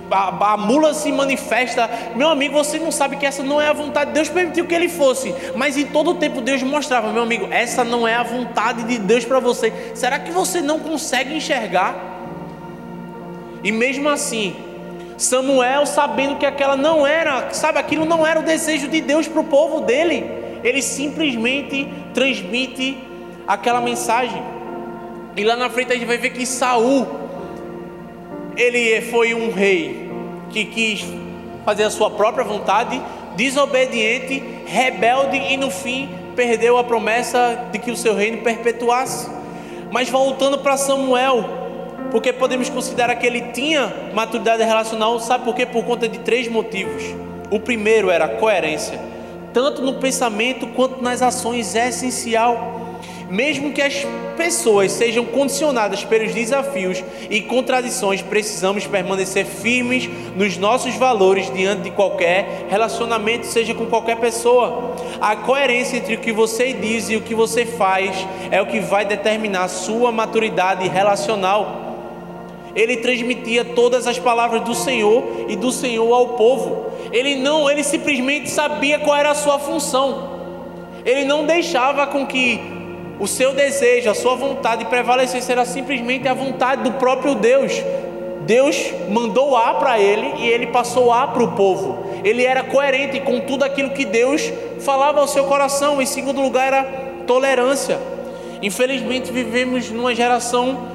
a, 0.09 0.53
a, 0.53 0.57
mula 0.57 0.95
se 0.95 1.11
manifesta. 1.11 1.91
Meu 2.15 2.29
amigo, 2.29 2.55
você 2.55 2.79
não 2.79 2.93
sabe 2.93 3.17
que 3.17 3.27
essa 3.27 3.43
não 3.43 3.61
é 3.61 3.67
a 3.67 3.73
vontade. 3.73 4.13
Deus 4.13 4.29
permitiu 4.29 4.65
que 4.65 4.73
ele 4.73 4.89
fosse. 4.89 5.35
Mas 5.57 5.77
em 5.77 5.87
todo 5.87 6.13
o 6.13 6.15
tempo 6.15 6.41
Deus 6.41 6.63
mostrava, 6.63 7.13
meu 7.13 7.25
amigo, 7.25 7.49
essa 7.51 7.83
não 7.83 8.07
é 8.07 8.15
a 8.15 8.23
vontade 8.23 8.85
de 8.85 8.97
Deus 8.97 9.25
para 9.25 9.41
você. 9.41 9.73
Será 9.93 10.21
que 10.21 10.31
você 10.31 10.61
não 10.61 10.79
consegue 10.79 11.35
enxergar? 11.35 11.97
E 13.65 13.73
mesmo 13.73 14.09
assim, 14.09 14.55
Samuel, 15.19 15.85
sabendo 15.85 16.37
que 16.37 16.47
aquela 16.47 16.77
não 16.77 17.05
era, 17.05 17.53
sabe, 17.53 17.81
aquilo 17.81 18.05
não 18.05 18.25
era 18.25 18.39
o 18.39 18.45
desejo 18.45 18.87
de 18.87 19.01
Deus 19.01 19.27
para 19.27 19.41
o 19.41 19.45
povo 19.45 19.81
dele, 19.81 20.31
ele 20.63 20.81
simplesmente 20.81 21.93
transmite 22.15 22.99
aquela 23.49 23.81
mensagem. 23.81 24.41
E 25.37 25.43
lá 25.43 25.57
na 25.57 25.69
frente 25.69 25.91
a 25.91 25.97
gente 25.97 26.07
vai 26.07 26.19
ver 26.19 26.31
que 26.31 26.47
Saul 26.47 27.24
ele 28.57 29.01
foi 29.03 29.35
um 29.35 29.51
rei 29.51 30.11
que 30.51 30.65
quis 30.65 31.05
fazer 31.65 31.85
a 31.85 31.91
sua 31.91 32.11
própria 32.11 32.45
vontade, 32.45 33.01
desobediente, 33.37 34.43
rebelde 34.67 35.37
e 35.37 35.57
no 35.57 35.71
fim 35.71 36.09
perdeu 36.37 36.77
a 36.79 36.85
promessa 36.85 37.69
de 37.73 37.79
que 37.79 37.91
o 37.91 37.97
seu 37.97 38.15
reino 38.15 38.39
perpetuasse. 38.43 39.29
Mas 39.91 40.09
voltando 40.09 40.59
para 40.59 40.77
Samuel, 40.77 41.45
porque 42.11 42.33
podemos 42.33 42.69
considerar 42.69 43.15
que 43.17 43.27
ele 43.27 43.41
tinha 43.53 43.93
maturidade 44.13 44.63
relacional, 44.63 45.19
sabe 45.21 45.45
por 45.45 45.55
quê? 45.55 45.67
Por 45.67 45.85
conta 45.85 46.09
de 46.09 46.19
três 46.19 46.49
motivos. 46.49 47.03
O 47.51 47.61
primeiro 47.61 48.11
era 48.11 48.29
coerência, 48.29 49.01
tanto 49.53 49.83
no 49.83 49.95
pensamento 49.95 50.67
quanto 50.69 51.03
nas 51.03 51.23
ações, 51.23 51.75
é 51.75 51.89
essencial. 51.89 52.84
Mesmo 53.35 53.73
que 53.73 53.83
as 53.83 54.07
pessoas 54.37 54.93
sejam 54.93 55.25
condicionadas 55.25 56.05
pelos 56.05 56.33
desafios 56.33 57.03
e 57.29 57.41
contradições, 57.41 58.23
precisamos 58.23 58.87
permanecer 58.87 59.45
firmes 59.45 60.09
nos 60.37 60.57
nossos 60.57 60.95
valores 60.95 61.53
diante 61.53 61.83
de 61.83 61.91
qualquer 61.91 62.67
relacionamento, 62.69 63.45
seja 63.45 63.75
com 63.75 63.87
qualquer 63.87 64.19
pessoa. 64.19 64.95
A 65.21 65.35
coerência 65.35 65.97
entre 65.97 66.15
o 66.15 66.21
que 66.21 66.31
você 66.31 66.73
diz 66.75 67.11
e 67.11 67.17
o 67.17 67.23
que 67.23 67.35
você 67.35 67.67
faz 67.67 68.25
é 68.53 68.63
o 68.63 68.67
que 68.67 68.79
vai 68.79 69.05
determinar 69.05 69.65
a 69.65 69.69
sua 69.69 70.13
maturidade 70.13 70.87
relacional. 70.87 71.97
Ele 72.73 72.99
transmitia 72.99 73.65
todas 73.65 74.07
as 74.07 74.17
palavras 74.17 74.63
do 74.63 74.77
Senhor 74.77 75.47
e 75.49 75.57
do 75.57 75.73
Senhor 75.73 76.13
ao 76.15 76.29
povo. 76.37 76.87
Ele 77.11 77.35
não, 77.35 77.69
ele 77.69 77.83
simplesmente 77.83 78.49
sabia 78.49 79.01
qual 79.01 79.17
era 79.17 79.33
a 79.33 79.35
sua 79.35 79.59
função. 79.59 80.35
Ele 81.05 81.25
não 81.25 81.45
deixava 81.45 82.07
com 82.07 82.25
que 82.25 82.84
o 83.19 83.29
seu 83.29 83.53
desejo, 83.53 84.11
a 84.11 84.15
sua 84.15 84.35
vontade 84.35 84.85
prevalecer 84.87 85.43
será 85.43 85.65
simplesmente 85.65 86.27
a 86.27 86.35
vontade 86.35 86.83
do 86.83 86.93
próprio 86.93 87.35
Deus. 87.35 87.73
Deus 88.45 88.93
mandou 89.09 89.57
A 89.57 89.75
para 89.75 89.99
ele 89.99 90.35
e 90.39 90.49
ele 90.49 90.67
passou 90.67 91.13
A 91.13 91.27
para 91.29 91.43
o 91.43 91.53
povo. 91.53 92.05
Ele 92.25 92.45
era 92.45 92.63
coerente 92.65 93.21
com 93.21 93.41
tudo 93.41 93.63
aquilo 93.65 93.91
que 93.91 94.05
Deus 94.05 94.53
falava 94.81 95.21
ao 95.21 95.29
seu 95.29 95.45
coração. 95.45 96.03
Em 96.03 96.07
segundo 96.07 96.41
lugar, 96.41 96.67
era 96.67 96.85
tolerância. 97.27 97.99
Infelizmente, 98.61 99.33
vivemos 99.33 99.91
numa 99.91 100.15
geração 100.15 100.89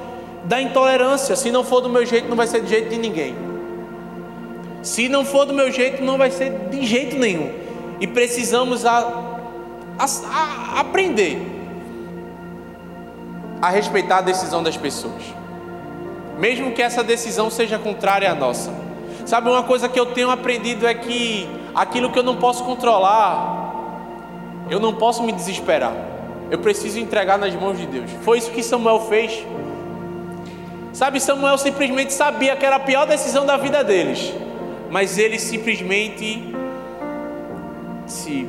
da 0.44 0.60
intolerância. 0.60 1.34
Se 1.34 1.50
não 1.50 1.64
for 1.64 1.80
do 1.80 1.88
meu 1.88 2.04
jeito, 2.04 2.28
não 2.28 2.36
vai 2.36 2.46
ser 2.46 2.60
de 2.60 2.68
jeito 2.68 2.90
de 2.90 2.98
ninguém. 2.98 3.34
Se 4.82 5.08
não 5.08 5.24
for 5.24 5.44
do 5.44 5.54
meu 5.54 5.70
jeito, 5.70 6.02
não 6.02 6.18
vai 6.18 6.30
ser 6.30 6.52
de 6.70 6.86
jeito 6.86 7.16
nenhum. 7.16 7.50
E 8.00 8.06
precisamos 8.06 8.86
a, 8.86 8.98
a, 9.98 10.04
a 10.04 10.80
aprender 10.80 11.49
a 13.60 13.68
respeitar 13.68 14.18
a 14.18 14.22
decisão 14.22 14.62
das 14.62 14.76
pessoas, 14.76 15.22
mesmo 16.38 16.72
que 16.72 16.82
essa 16.82 17.04
decisão 17.04 17.50
seja 17.50 17.78
contrária 17.78 18.30
à 18.30 18.34
nossa. 18.34 18.72
Sabe, 19.26 19.50
uma 19.50 19.62
coisa 19.62 19.88
que 19.88 20.00
eu 20.00 20.06
tenho 20.06 20.30
aprendido 20.30 20.86
é 20.86 20.94
que 20.94 21.48
aquilo 21.74 22.10
que 22.10 22.18
eu 22.18 22.22
não 22.22 22.36
posso 22.36 22.64
controlar, 22.64 23.74
eu 24.70 24.80
não 24.80 24.94
posso 24.94 25.22
me 25.22 25.32
desesperar, 25.32 25.92
eu 26.50 26.58
preciso 26.58 26.98
entregar 26.98 27.38
nas 27.38 27.54
mãos 27.54 27.78
de 27.78 27.86
Deus. 27.86 28.10
Foi 28.22 28.38
isso 28.38 28.50
que 28.50 28.62
Samuel 28.62 29.00
fez. 29.08 29.46
Sabe, 30.92 31.20
Samuel 31.20 31.58
simplesmente 31.58 32.12
sabia 32.12 32.56
que 32.56 32.66
era 32.66 32.76
a 32.76 32.80
pior 32.80 33.06
decisão 33.06 33.46
da 33.46 33.56
vida 33.56 33.84
deles, 33.84 34.32
mas 34.90 35.18
ele 35.18 35.38
simplesmente 35.38 36.54
se 38.06 38.48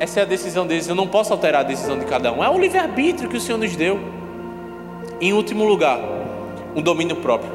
essa 0.00 0.20
é 0.20 0.22
a 0.22 0.26
decisão 0.26 0.66
deles, 0.66 0.88
eu 0.88 0.94
não 0.94 1.06
posso 1.06 1.32
alterar 1.32 1.60
a 1.60 1.64
decisão 1.64 1.98
de 1.98 2.04
cada 2.04 2.32
um. 2.32 2.42
É 2.42 2.48
o 2.48 2.58
livre-arbítrio 2.58 3.28
que 3.28 3.36
o 3.36 3.40
Senhor 3.40 3.58
nos 3.58 3.74
deu. 3.76 4.00
Em 5.20 5.32
último 5.32 5.64
lugar, 5.64 6.00
um 6.74 6.82
domínio 6.82 7.16
próprio. 7.16 7.52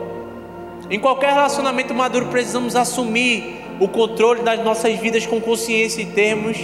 Em 0.89 0.99
qualquer 0.99 1.34
relacionamento 1.34 1.93
maduro, 1.93 2.28
precisamos 2.28 2.75
assumir 2.75 3.62
o 3.80 3.88
controle 3.88 4.41
das 4.41 4.63
nossas 4.63 4.95
vidas 4.97 5.25
com 5.25 5.39
consciência 5.39 6.02
e 6.02 6.06
termos 6.06 6.58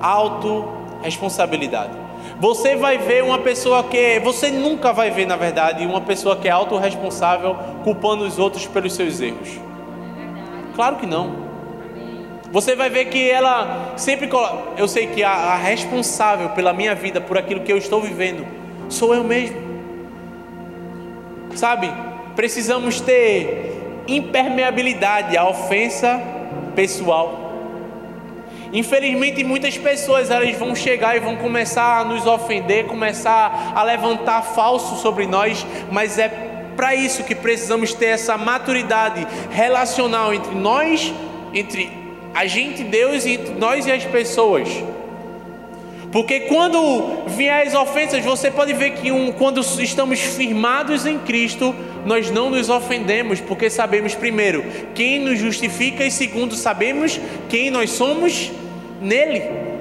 autorresponsabilidade. 0.00 1.92
Você 2.38 2.76
vai 2.76 2.98
ver 2.98 3.22
uma 3.22 3.38
pessoa 3.38 3.84
que. 3.84 4.20
Você 4.20 4.50
nunca 4.50 4.92
vai 4.92 5.10
ver, 5.10 5.26
na 5.26 5.36
verdade, 5.36 5.86
uma 5.86 6.00
pessoa 6.00 6.36
que 6.36 6.48
é 6.48 6.50
autorresponsável 6.50 7.56
culpando 7.82 8.24
os 8.24 8.38
outros 8.38 8.66
pelos 8.66 8.94
seus 8.94 9.20
erros. 9.20 9.58
Claro 10.74 10.96
que 10.96 11.06
não. 11.06 11.43
Você 12.54 12.76
vai 12.76 12.88
ver 12.88 13.06
que 13.06 13.28
ela 13.28 13.94
sempre 13.96 14.28
coloca. 14.28 14.80
Eu 14.80 14.86
sei 14.86 15.08
que 15.08 15.24
a, 15.24 15.32
a 15.32 15.56
responsável 15.56 16.50
pela 16.50 16.72
minha 16.72 16.94
vida, 16.94 17.20
por 17.20 17.36
aquilo 17.36 17.62
que 17.62 17.72
eu 17.72 17.76
estou 17.76 18.00
vivendo, 18.00 18.46
sou 18.88 19.12
eu 19.12 19.24
mesmo. 19.24 19.56
Sabe? 21.56 21.92
Precisamos 22.36 23.00
ter 23.00 24.04
impermeabilidade 24.06 25.36
à 25.36 25.48
ofensa 25.48 26.22
pessoal. 26.76 27.40
Infelizmente, 28.72 29.42
muitas 29.42 29.76
pessoas 29.76 30.30
elas 30.30 30.54
vão 30.56 30.76
chegar 30.76 31.16
e 31.16 31.18
vão 31.18 31.34
começar 31.34 32.02
a 32.02 32.04
nos 32.04 32.24
ofender, 32.24 32.84
começar 32.84 33.72
a 33.74 33.82
levantar 33.82 34.42
falso 34.42 35.02
sobre 35.02 35.26
nós, 35.26 35.66
mas 35.90 36.20
é 36.20 36.28
para 36.76 36.94
isso 36.94 37.24
que 37.24 37.34
precisamos 37.34 37.92
ter 37.94 38.06
essa 38.06 38.38
maturidade 38.38 39.26
relacional 39.50 40.32
entre 40.32 40.54
nós, 40.54 41.12
entre 41.52 42.03
a 42.34 42.46
gente, 42.46 42.82
Deus 42.82 43.24
e 43.24 43.38
nós 43.58 43.86
e 43.86 43.92
as 43.92 44.04
pessoas. 44.04 44.68
Porque 46.10 46.40
quando 46.40 47.24
vier 47.26 47.66
as 47.66 47.74
ofensas, 47.74 48.24
você 48.24 48.50
pode 48.50 48.72
ver 48.72 48.90
que 48.92 49.10
um, 49.10 49.32
quando 49.32 49.60
estamos 49.60 50.20
firmados 50.20 51.06
em 51.06 51.18
Cristo, 51.18 51.74
nós 52.06 52.30
não 52.30 52.50
nos 52.50 52.68
ofendemos, 52.68 53.40
porque 53.40 53.68
sabemos 53.68 54.14
primeiro 54.14 54.64
quem 54.94 55.18
nos 55.18 55.38
justifica 55.38 56.04
e 56.04 56.10
segundo 56.10 56.54
sabemos 56.54 57.20
quem 57.48 57.70
nós 57.70 57.90
somos 57.90 58.52
nele. 59.00 59.73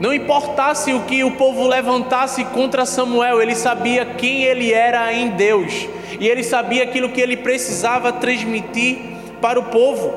Não 0.00 0.14
importasse 0.14 0.92
o 0.92 1.02
que 1.02 1.24
o 1.24 1.32
povo 1.32 1.66
levantasse 1.66 2.44
contra 2.44 2.86
Samuel, 2.86 3.42
ele 3.42 3.56
sabia 3.56 4.04
quem 4.04 4.44
ele 4.44 4.72
era 4.72 5.12
em 5.12 5.30
Deus, 5.30 5.88
e 6.20 6.28
ele 6.28 6.44
sabia 6.44 6.84
aquilo 6.84 7.08
que 7.08 7.20
ele 7.20 7.36
precisava 7.36 8.12
transmitir 8.12 8.98
para 9.40 9.58
o 9.58 9.64
povo. 9.64 10.12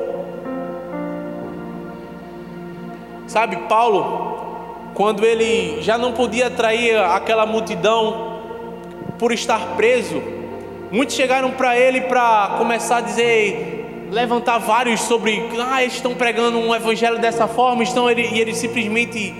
Sabe, 3.26 3.56
Paulo, 3.68 4.92
quando 4.94 5.24
ele 5.24 5.82
já 5.82 5.98
não 5.98 6.12
podia 6.12 6.46
atrair 6.46 6.98
aquela 6.98 7.44
multidão 7.44 8.40
por 9.18 9.32
estar 9.32 9.74
preso, 9.74 10.22
muitos 10.92 11.16
chegaram 11.16 11.50
para 11.50 11.76
ele 11.76 12.02
para 12.02 12.54
começar 12.58 12.98
a 12.98 13.00
dizer, 13.00 14.06
levantar 14.12 14.58
vários 14.58 15.00
sobre, 15.00 15.48
ah, 15.58 15.82
eles 15.82 15.94
estão 15.94 16.14
pregando 16.14 16.58
um 16.58 16.72
evangelho 16.72 17.18
dessa 17.18 17.48
forma, 17.48 17.82
estão, 17.82 18.08
ele, 18.08 18.28
e 18.32 18.38
ele 18.38 18.54
simplesmente 18.54 19.34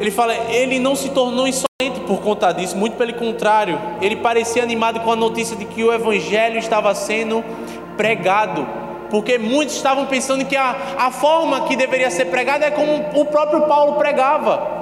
ele 0.00 0.10
fala, 0.10 0.34
ele 0.50 0.78
não 0.78 0.96
se 0.96 1.10
tornou 1.10 1.46
insolente 1.46 2.00
por 2.06 2.20
conta 2.20 2.52
disso, 2.52 2.76
muito 2.76 2.96
pelo 2.96 3.14
contrário, 3.14 3.80
ele 4.00 4.16
parecia 4.16 4.62
animado 4.62 5.00
com 5.00 5.12
a 5.12 5.16
notícia 5.16 5.56
de 5.56 5.64
que 5.64 5.82
o 5.82 5.92
evangelho 5.92 6.58
estava 6.58 6.94
sendo 6.94 7.44
pregado, 7.96 8.66
porque 9.10 9.38
muitos 9.38 9.76
estavam 9.76 10.06
pensando 10.06 10.44
que 10.44 10.56
a, 10.56 10.76
a 10.98 11.10
forma 11.10 11.62
que 11.62 11.76
deveria 11.76 12.10
ser 12.10 12.26
pregada 12.26 12.66
é 12.66 12.70
como 12.70 13.20
o 13.20 13.24
próprio 13.26 13.62
Paulo 13.62 13.94
pregava. 13.94 14.74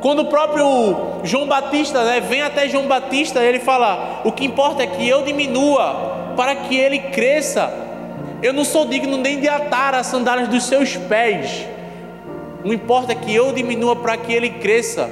Quando 0.00 0.20
o 0.20 0.26
próprio 0.26 1.20
João 1.24 1.46
Batista 1.46 2.02
né, 2.04 2.20
vem 2.20 2.40
até 2.40 2.68
João 2.68 2.86
Batista, 2.86 3.42
ele 3.42 3.58
fala: 3.60 4.22
O 4.24 4.32
que 4.32 4.46
importa 4.46 4.82
é 4.82 4.86
que 4.86 5.06
eu 5.06 5.22
diminua, 5.22 6.32
para 6.36 6.54
que 6.54 6.76
ele 6.76 6.98
cresça. 6.98 7.70
Eu 8.42 8.54
não 8.54 8.64
sou 8.64 8.86
digno 8.86 9.18
nem 9.18 9.38
de 9.38 9.48
atar 9.48 9.94
as 9.94 10.06
sandálias 10.06 10.48
dos 10.48 10.64
seus 10.64 10.96
pés. 10.96 11.66
Não 12.64 12.72
importa 12.72 13.14
que 13.14 13.34
eu 13.34 13.52
diminua 13.52 13.96
para 13.96 14.16
que 14.16 14.32
ele 14.32 14.50
cresça. 14.50 15.10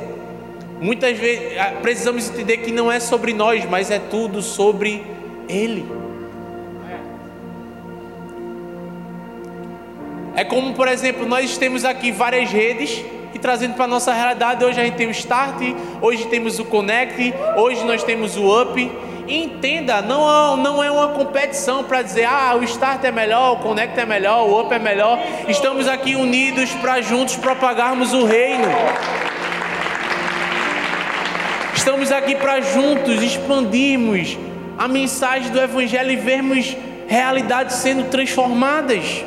Muitas 0.81 1.17
vezes 1.19 1.55
precisamos 1.83 2.29
entender 2.29 2.59
que 2.59 2.71
não 2.71 2.91
é 2.91 3.01
sobre 3.01 3.33
nós, 3.33 3.65
mas 3.65 3.91
é 3.91 3.99
tudo 3.99 4.43
sobre 4.43 5.05
ele. 5.49 5.87
É 10.37 10.45
como, 10.45 10.73
por 10.75 10.87
exemplo, 10.87 11.27
nós 11.27 11.59
temos 11.59 11.85
aqui 11.85 12.13
várias 12.13 12.51
redes 12.51 13.05
e 13.35 13.39
trazendo 13.41 13.75
para 13.75 13.87
a 13.87 13.89
nossa 13.89 14.13
realidade. 14.13 14.65
Hoje 14.65 14.81
a 14.81 14.85
gente 14.85 14.95
tem 14.95 15.09
o 15.09 15.11
Start, 15.11 15.61
hoje 16.01 16.27
temos 16.27 16.61
o 16.61 16.65
Connect, 16.65 17.35
hoje 17.57 17.85
nós 17.85 18.05
temos 18.05 18.37
o 18.37 18.63
Up. 18.63 19.08
Entenda, 19.29 20.01
não, 20.01 20.57
não 20.57 20.83
é 20.83 20.91
uma 20.91 21.09
competição 21.09 21.85
para 21.85 22.01
dizer, 22.01 22.25
ah, 22.25 22.57
o 22.57 22.65
Start 22.65 23.05
é 23.05 23.13
melhor, 23.13 23.53
o 23.53 23.57
Connect 23.57 24.01
é 24.01 24.07
melhor, 24.07 24.49
o 24.49 24.59
Up 24.59 24.75
é 24.75 24.79
melhor. 24.79 25.19
Estamos 25.47 25.87
aqui 25.87 26.17
unidos 26.17 26.71
para 26.73 27.03
juntos 27.03 27.37
propagarmos 27.37 28.15
o 28.15 28.25
reino. 28.25 28.69
Estamos 31.75 32.11
aqui 32.11 32.37
para 32.37 32.63
juntos 32.63 33.23
expandirmos 33.23 34.39
a 34.79 34.89
mensagem 34.89 35.51
do 35.51 35.61
Evangelho 35.61 36.11
e 36.11 36.17
vermos 36.17 36.75
realidades 37.07 37.77
sendo 37.77 38.05
transformadas. 38.05 39.25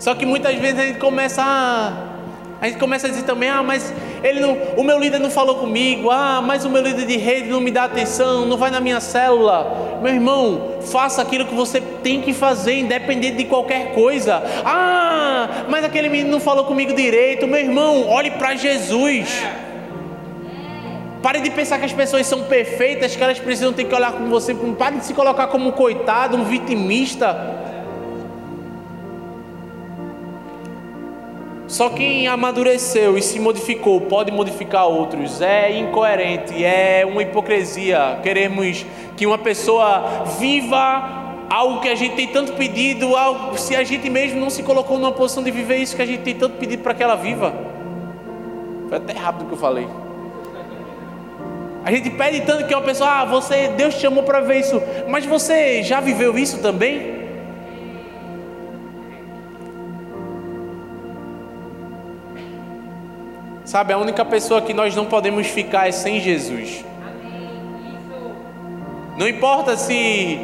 Só 0.00 0.16
que 0.16 0.26
muitas 0.26 0.56
vezes 0.56 0.80
a 0.80 0.86
gente 0.86 0.98
começa 0.98 1.40
a, 1.40 1.92
a 2.60 2.66
gente 2.66 2.78
começa 2.78 3.06
a 3.06 3.10
dizer 3.10 3.22
também, 3.22 3.48
ah, 3.48 3.62
mas 3.62 3.94
ele 4.22 4.40
não, 4.40 4.56
o 4.76 4.84
meu 4.84 4.98
líder 4.98 5.18
não 5.18 5.30
falou 5.30 5.56
comigo, 5.56 6.10
ah, 6.10 6.40
mas 6.42 6.64
o 6.64 6.70
meu 6.70 6.82
líder 6.82 7.06
de 7.06 7.16
rede 7.16 7.48
não 7.48 7.60
me 7.60 7.70
dá 7.70 7.84
atenção, 7.84 8.46
não 8.46 8.56
vai 8.56 8.70
na 8.70 8.80
minha 8.80 9.00
célula. 9.00 9.98
Meu 10.02 10.12
irmão, 10.12 10.78
faça 10.82 11.22
aquilo 11.22 11.46
que 11.46 11.54
você 11.54 11.80
tem 11.80 12.20
que 12.20 12.32
fazer, 12.32 12.78
independente 12.78 13.36
de 13.38 13.44
qualquer 13.44 13.92
coisa. 13.92 14.42
Ah, 14.64 15.64
mas 15.68 15.84
aquele 15.84 16.08
menino 16.08 16.30
não 16.30 16.40
falou 16.40 16.64
comigo 16.64 16.92
direito. 16.92 17.46
Meu 17.46 17.60
irmão, 17.60 18.08
olhe 18.08 18.30
para 18.30 18.54
Jesus. 18.54 19.42
Pare 21.22 21.40
de 21.40 21.50
pensar 21.50 21.78
que 21.78 21.84
as 21.84 21.92
pessoas 21.92 22.26
são 22.26 22.42
perfeitas, 22.44 23.14
que 23.14 23.22
elas 23.22 23.38
precisam 23.38 23.72
ter 23.72 23.84
que 23.84 23.94
olhar 23.94 24.12
com 24.12 24.28
você. 24.28 24.54
Pare 24.54 24.98
de 24.98 25.06
se 25.06 25.14
colocar 25.14 25.46
como 25.46 25.68
um 25.68 25.72
coitado, 25.72 26.36
um 26.36 26.44
vitimista. 26.44 27.71
Só 31.72 31.88
quem 31.88 32.28
amadureceu 32.28 33.16
e 33.16 33.22
se 33.22 33.40
modificou 33.40 33.98
pode 34.02 34.30
modificar 34.30 34.86
outros. 34.86 35.40
É 35.40 35.74
incoerente, 35.78 36.62
é 36.62 37.02
uma 37.10 37.22
hipocrisia. 37.22 38.20
Queremos 38.22 38.84
que 39.16 39.26
uma 39.26 39.38
pessoa 39.38 40.26
viva 40.38 41.46
algo 41.48 41.80
que 41.80 41.88
a 41.88 41.94
gente 41.94 42.14
tem 42.14 42.28
tanto 42.28 42.52
pedido, 42.52 43.16
algo, 43.16 43.56
se 43.56 43.74
a 43.74 43.82
gente 43.84 44.10
mesmo 44.10 44.38
não 44.38 44.50
se 44.50 44.62
colocou 44.62 44.98
numa 44.98 45.12
posição 45.12 45.42
de 45.42 45.50
viver 45.50 45.78
isso 45.78 45.96
que 45.96 46.02
a 46.02 46.06
gente 46.06 46.20
tem 46.20 46.34
tanto 46.34 46.58
pedido 46.58 46.82
para 46.82 46.92
que 46.92 47.02
ela 47.02 47.14
viva. 47.14 47.54
Foi 48.90 48.98
até 48.98 49.14
rápido 49.14 49.46
que 49.46 49.54
eu 49.54 49.58
falei. 49.58 49.88
A 51.86 51.90
gente 51.90 52.10
pede 52.10 52.42
tanto 52.42 52.66
que 52.66 52.74
uma 52.74 52.82
pessoa, 52.82 53.20
ah, 53.20 53.24
você, 53.24 53.68
Deus 53.68 53.94
te 53.94 54.02
chamou 54.02 54.24
para 54.24 54.40
ver 54.40 54.60
isso, 54.60 54.78
mas 55.08 55.24
você 55.24 55.82
já 55.82 56.00
viveu 56.00 56.36
isso 56.36 56.58
também? 56.58 57.21
Sabe, 63.72 63.94
a 63.94 63.96
única 63.96 64.22
pessoa 64.22 64.60
que 64.60 64.74
nós 64.74 64.94
não 64.94 65.06
podemos 65.06 65.46
ficar 65.46 65.88
é 65.88 65.92
sem 65.92 66.20
Jesus. 66.20 66.84
Não 69.16 69.26
importa 69.26 69.78
se 69.78 70.38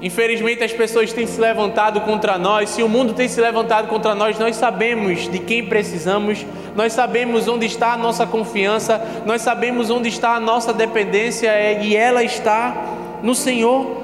Infelizmente 0.00 0.62
as 0.62 0.72
pessoas 0.72 1.12
têm 1.12 1.26
se 1.26 1.40
levantado 1.40 2.00
contra 2.02 2.38
nós. 2.38 2.70
Se 2.70 2.80
o 2.80 2.88
mundo 2.88 3.12
tem 3.12 3.26
se 3.26 3.40
levantado 3.40 3.88
contra 3.88 4.14
nós, 4.14 4.38
nós 4.38 4.54
sabemos 4.54 5.28
de 5.28 5.40
quem 5.40 5.66
precisamos, 5.66 6.46
nós 6.76 6.92
sabemos 6.92 7.48
onde 7.48 7.66
está 7.66 7.94
a 7.94 7.96
nossa 7.96 8.24
confiança, 8.24 9.04
nós 9.26 9.42
sabemos 9.42 9.90
onde 9.90 10.08
está 10.08 10.36
a 10.36 10.40
nossa 10.40 10.72
dependência 10.72 11.50
e 11.82 11.96
ela 11.96 12.22
está 12.22 12.84
no 13.20 13.34
Senhor. 13.34 14.00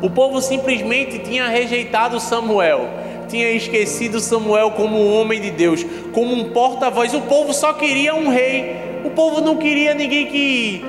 O 0.00 0.08
povo 0.08 0.40
simplesmente 0.40 1.18
tinha 1.18 1.46
rejeitado 1.46 2.18
Samuel, 2.20 2.88
tinha 3.30 3.50
esquecido 3.52 4.20
Samuel 4.20 4.72
como 4.72 4.98
um 4.98 5.14
homem 5.14 5.40
de 5.40 5.50
Deus, 5.50 5.84
como 6.12 6.34
um 6.34 6.50
porta-voz. 6.50 7.14
O 7.14 7.22
povo 7.22 7.52
só 7.52 7.72
queria 7.72 8.14
um 8.14 8.28
rei, 8.28 8.76
o 9.04 9.10
povo 9.10 9.40
não 9.40 9.56
queria 9.56 9.94
ninguém 9.94 10.26
que 10.26 10.84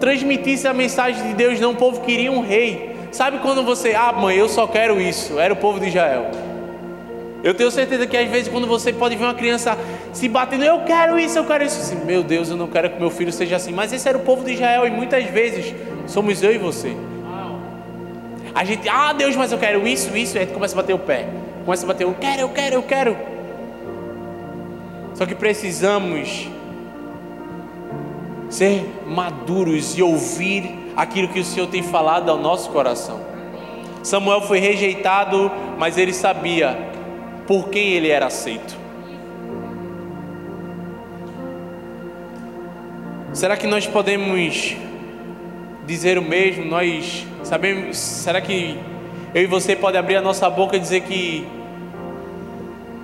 transmitisse 0.00 0.66
a 0.66 0.74
mensagem 0.74 1.28
de 1.28 1.34
Deus, 1.34 1.60
não, 1.60 1.72
o 1.72 1.76
povo 1.76 2.00
queria 2.00 2.32
um 2.32 2.40
rei. 2.40 2.96
Sabe 3.12 3.38
quando 3.38 3.62
você, 3.62 3.94
ah, 3.94 4.12
mãe, 4.12 4.36
eu 4.36 4.48
só 4.48 4.66
quero 4.66 5.00
isso, 5.00 5.38
era 5.38 5.52
o 5.52 5.56
povo 5.56 5.78
de 5.78 5.88
Israel. 5.88 6.30
Eu 7.44 7.54
tenho 7.54 7.70
certeza 7.70 8.06
que 8.06 8.16
às 8.16 8.28
vezes 8.30 8.48
quando 8.48 8.66
você 8.66 8.92
pode 8.92 9.16
ver 9.16 9.24
uma 9.24 9.34
criança 9.34 9.76
se 10.12 10.28
batendo, 10.28 10.64
eu 10.64 10.80
quero 10.80 11.18
isso, 11.18 11.36
eu 11.36 11.44
quero 11.44 11.64
isso, 11.64 11.78
assim, 11.78 12.04
meu 12.04 12.22
Deus, 12.22 12.50
eu 12.50 12.56
não 12.56 12.68
quero 12.68 12.88
que 12.90 12.98
meu 12.98 13.10
filho 13.10 13.32
seja 13.32 13.56
assim. 13.56 13.72
Mas 13.72 13.92
esse 13.92 14.08
era 14.08 14.16
o 14.16 14.22
povo 14.22 14.44
de 14.44 14.52
Israel 14.52 14.86
e 14.86 14.90
muitas 14.90 15.24
vezes 15.24 15.74
somos 16.06 16.42
eu 16.42 16.52
e 16.52 16.58
você. 16.58 16.96
A 18.54 18.64
gente, 18.64 18.88
ah, 18.88 19.12
Deus, 19.12 19.34
mas 19.34 19.50
eu 19.50 19.58
quero 19.58 19.86
isso, 19.86 20.16
isso, 20.16 20.36
e 20.36 20.38
a 20.38 20.42
gente 20.42 20.52
começa 20.52 20.74
a 20.74 20.76
bater 20.76 20.94
o 20.94 20.98
pé. 20.98 21.26
Começa 21.64 21.84
a 21.84 21.88
bater, 21.88 22.04
eu 22.04 22.14
quero, 22.14 22.40
eu 22.42 22.48
quero, 22.48 22.74
eu 22.74 22.82
quero. 22.82 23.16
Só 25.14 25.26
que 25.26 25.34
precisamos 25.34 26.48
ser 28.50 28.84
maduros 29.06 29.96
e 29.96 30.02
ouvir 30.02 30.92
aquilo 30.96 31.28
que 31.28 31.40
o 31.40 31.44
Senhor 31.44 31.68
tem 31.68 31.82
falado 31.82 32.30
ao 32.30 32.38
nosso 32.38 32.70
coração. 32.70 33.20
Samuel 34.02 34.42
foi 34.42 34.58
rejeitado, 34.58 35.50
mas 35.78 35.96
ele 35.96 36.12
sabia 36.12 36.76
por 37.46 37.68
quem 37.68 37.90
ele 37.90 38.08
era 38.08 38.26
aceito. 38.26 38.76
Será 43.32 43.56
que 43.56 43.66
nós 43.66 43.86
podemos 43.86 44.76
dizer 45.86 46.18
o 46.18 46.22
mesmo? 46.22 46.64
Nós 46.64 47.26
sabemos, 47.44 47.96
será 47.96 48.40
que 48.40 48.78
eu 49.34 49.42
e 49.42 49.46
você 49.46 49.74
pode 49.74 49.96
abrir 49.96 50.16
a 50.16 50.20
nossa 50.20 50.50
boca 50.50 50.76
e 50.76 50.80
dizer 50.80 51.00
que 51.00 51.46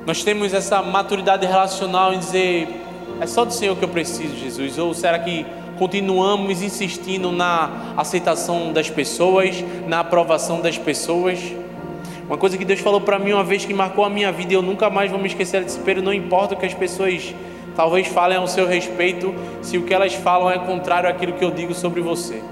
nós 0.07 0.23
temos 0.23 0.53
essa 0.53 0.83
maturidade 0.83 1.47
relacional 1.47 2.12
em 2.12 2.19
dizer 2.19 2.69
é 3.21 3.27
só 3.27 3.45
do 3.45 3.53
Senhor 3.53 3.77
que 3.77 3.85
eu 3.85 3.88
preciso, 3.88 4.37
Jesus? 4.37 4.79
Ou 4.79 4.93
será 4.93 5.19
que 5.19 5.47
continuamos 5.79 6.62
insistindo 6.62 7.33
na 7.33 7.95
aceitação 7.97 8.73
das 8.73 8.91
pessoas, 8.91 9.64
na 9.87 10.01
aprovação 10.01 10.61
das 10.61 10.77
pessoas? 10.77 11.41
Uma 12.27 12.37
coisa 12.37 12.59
que 12.59 12.64
Deus 12.64 12.81
falou 12.81 13.01
para 13.01 13.19
mim 13.19 13.33
uma 13.33 13.43
vez 13.43 13.64
que 13.64 13.73
marcou 13.73 14.05
a 14.05 14.11
minha 14.11 14.31
vida 14.31 14.53
e 14.53 14.55
eu 14.55 14.62
nunca 14.62 14.91
mais 14.91 15.11
vou 15.11 15.19
me 15.19 15.29
esquecer 15.29 15.64
desse 15.64 15.79
período, 15.79 16.05
não 16.05 16.14
importa 16.14 16.55
o 16.55 16.59
que 16.59 16.67
as 16.67 16.75
pessoas 16.75 17.35
talvez 17.75 18.07
falem 18.07 18.37
ao 18.37 18.47
seu 18.47 18.67
respeito, 18.67 19.35
se 19.62 19.79
o 19.79 19.83
que 19.83 19.95
elas 19.95 20.12
falam 20.12 20.51
é 20.51 20.59
contrário 20.59 21.09
àquilo 21.09 21.33
que 21.33 21.45
eu 21.45 21.51
digo 21.51 21.73
sobre 21.73 22.03
você. 22.03 22.43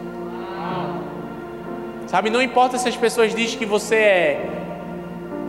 Sabe, 2.06 2.30
não 2.30 2.40
importa 2.40 2.78
se 2.78 2.88
as 2.88 2.96
pessoas 2.96 3.34
dizem 3.34 3.58
que 3.58 3.66
você 3.66 3.96
é 3.96 4.46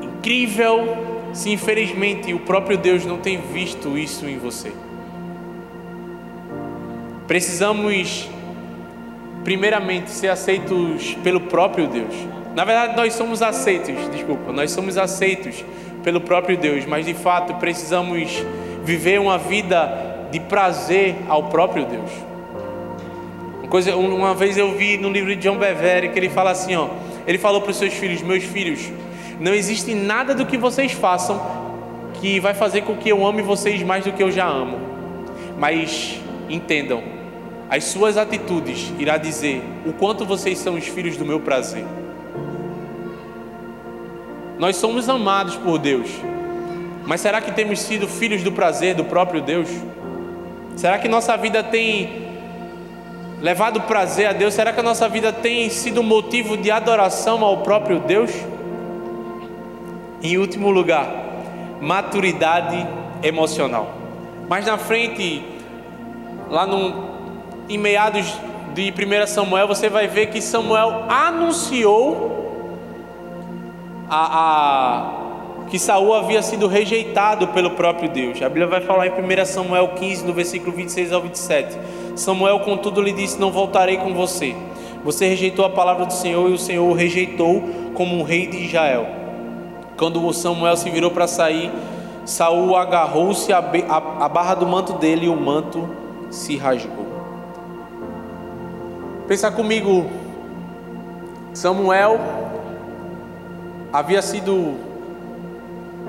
incrível, 0.01 0.97
se 1.33 1.51
infelizmente 1.51 2.33
o 2.33 2.39
próprio 2.39 2.77
Deus 2.77 3.05
não 3.05 3.17
tem 3.17 3.39
visto 3.39 3.97
isso 3.97 4.25
em 4.25 4.37
você. 4.37 4.71
Precisamos, 7.27 8.29
primeiramente, 9.43 10.09
ser 10.09 10.29
aceitos 10.29 11.13
pelo 11.23 11.41
próprio 11.41 11.87
Deus. 11.87 12.13
Na 12.55 12.63
verdade, 12.63 12.95
nós 12.95 13.13
somos 13.13 13.41
aceitos, 13.41 14.09
desculpa, 14.09 14.51
nós 14.51 14.71
somos 14.71 14.97
aceitos 14.97 15.63
pelo 16.03 16.21
próprio 16.21 16.57
Deus, 16.57 16.85
mas 16.85 17.05
de 17.05 17.13
fato 17.13 17.53
precisamos 17.55 18.43
viver 18.83 19.19
uma 19.19 19.37
vida 19.37 20.27
de 20.31 20.39
prazer 20.39 21.15
ao 21.27 21.43
próprio 21.43 21.85
Deus. 21.85 22.09
Uma, 23.67 23.71
coisa, 23.71 23.97
uma 23.97 24.33
vez 24.33 24.57
eu 24.57 24.77
vi 24.77 24.97
no 24.97 25.09
livro 25.09 25.35
de 25.35 25.41
John 25.41 25.57
Bevere 25.57 26.07
que 26.07 26.17
ele 26.17 26.29
fala 26.29 26.51
assim, 26.51 26.73
ó, 26.77 26.87
ele 27.27 27.37
falou 27.37 27.59
para 27.59 27.71
os 27.71 27.75
seus 27.75 27.93
filhos, 27.93 28.21
meus 28.21 28.45
filhos, 28.45 28.89
não 29.41 29.53
existe 29.53 29.93
nada 29.93 30.33
do 30.33 30.45
que 30.45 30.57
vocês 30.57 30.93
façam 30.93 31.67
que 32.13 32.39
vai 32.39 32.53
fazer 32.53 32.83
com 32.83 32.95
que 32.95 33.09
eu 33.09 33.27
ame 33.27 33.41
vocês 33.41 33.83
mais 33.83 34.05
do 34.05 34.13
que 34.13 34.23
eu 34.23 34.31
já 34.31 34.47
amo. 34.47 34.79
Mas 35.59 36.17
entendam, 36.49 37.03
as 37.69 37.83
suas 37.83 38.15
atitudes 38.15 38.93
irá 38.97 39.17
dizer 39.17 39.61
o 39.85 39.91
quanto 39.91 40.25
vocês 40.25 40.57
são 40.59 40.75
os 40.75 40.87
filhos 40.87 41.17
do 41.17 41.25
meu 41.25 41.41
prazer. 41.41 41.83
Nós 44.57 44.77
somos 44.77 45.09
amados 45.09 45.57
por 45.57 45.77
Deus, 45.77 46.09
mas 47.05 47.19
será 47.19 47.41
que 47.41 47.51
temos 47.51 47.81
sido 47.81 48.07
filhos 48.07 48.43
do 48.43 48.51
prazer 48.53 48.95
do 48.95 49.03
próprio 49.03 49.41
Deus? 49.41 49.67
Será 50.77 50.97
que 50.97 51.09
nossa 51.09 51.35
vida 51.35 51.61
tem 51.61 52.26
levado 53.41 53.81
prazer 53.81 54.27
a 54.27 54.33
Deus? 54.33 54.53
Será 54.53 54.73
que 54.73 54.79
a 54.79 54.83
nossa 54.83 55.07
vida 55.07 55.31
tem 55.31 55.69
sido 55.69 56.01
motivo 56.01 56.57
de 56.57 56.71
adoração 56.71 57.43
ao 57.43 57.57
próprio 57.57 57.99
Deus? 57.99 58.31
Em 60.21 60.37
último 60.37 60.71
lugar, 60.71 61.07
maturidade 61.79 62.87
emocional. 63.21 63.93
Mais 64.49 64.65
na 64.65 64.77
frente, 64.77 65.43
lá 66.49 66.65
no 66.65 67.07
em 67.69 67.77
meados 67.77 68.25
de 68.73 68.93
1 68.93 69.27
Samuel, 69.27 69.67
você 69.67 69.89
vai 69.89 70.07
ver 70.07 70.27
que 70.27 70.41
Samuel 70.41 71.05
anunciou 71.09 72.37
a, 74.09 74.39
a, 75.65 75.67
que 75.69 75.77
Saul 75.77 76.13
havia 76.13 76.41
sido 76.41 76.67
rejeitado 76.67 77.47
pelo 77.49 77.71
próprio 77.71 78.09
Deus. 78.09 78.41
A 78.41 78.47
Bíblia 78.47 78.67
vai 78.67 78.81
falar 78.81 79.07
em 79.07 79.11
1 79.11 79.45
Samuel 79.45 79.89
15, 79.89 80.25
no 80.25 80.33
versículo 80.33 80.71
26 80.71 81.11
ao 81.11 81.21
27. 81.21 81.77
Samuel, 82.17 82.59
contudo, 82.59 83.01
lhe 83.01 83.13
disse: 83.13 83.39
Não 83.39 83.51
voltarei 83.51 83.97
com 83.97 84.13
você. 84.13 84.55
Você 85.03 85.27
rejeitou 85.27 85.63
a 85.63 85.69
palavra 85.69 86.05
do 86.05 86.13
Senhor 86.13 86.49
e 86.49 86.53
o 86.53 86.57
Senhor 86.57 86.89
o 86.89 86.93
rejeitou 86.93 87.63
como 87.93 88.17
um 88.17 88.23
rei 88.23 88.47
de 88.47 88.65
Israel. 88.65 89.07
Quando 89.97 90.33
Samuel 90.33 90.75
se 90.75 90.89
virou 90.89 91.11
para 91.11 91.27
sair, 91.27 91.71
Saul 92.25 92.75
agarrou-se 92.75 93.53
à 93.53 93.61
barra 93.61 94.55
do 94.55 94.67
manto 94.67 94.93
dele 94.93 95.27
e 95.27 95.29
o 95.29 95.35
manto 95.35 95.89
se 96.29 96.57
rasgou. 96.57 97.07
Pensa 99.27 99.49
comigo, 99.51 100.05
Samuel 101.53 102.19
havia 103.91 104.21
sido 104.21 104.75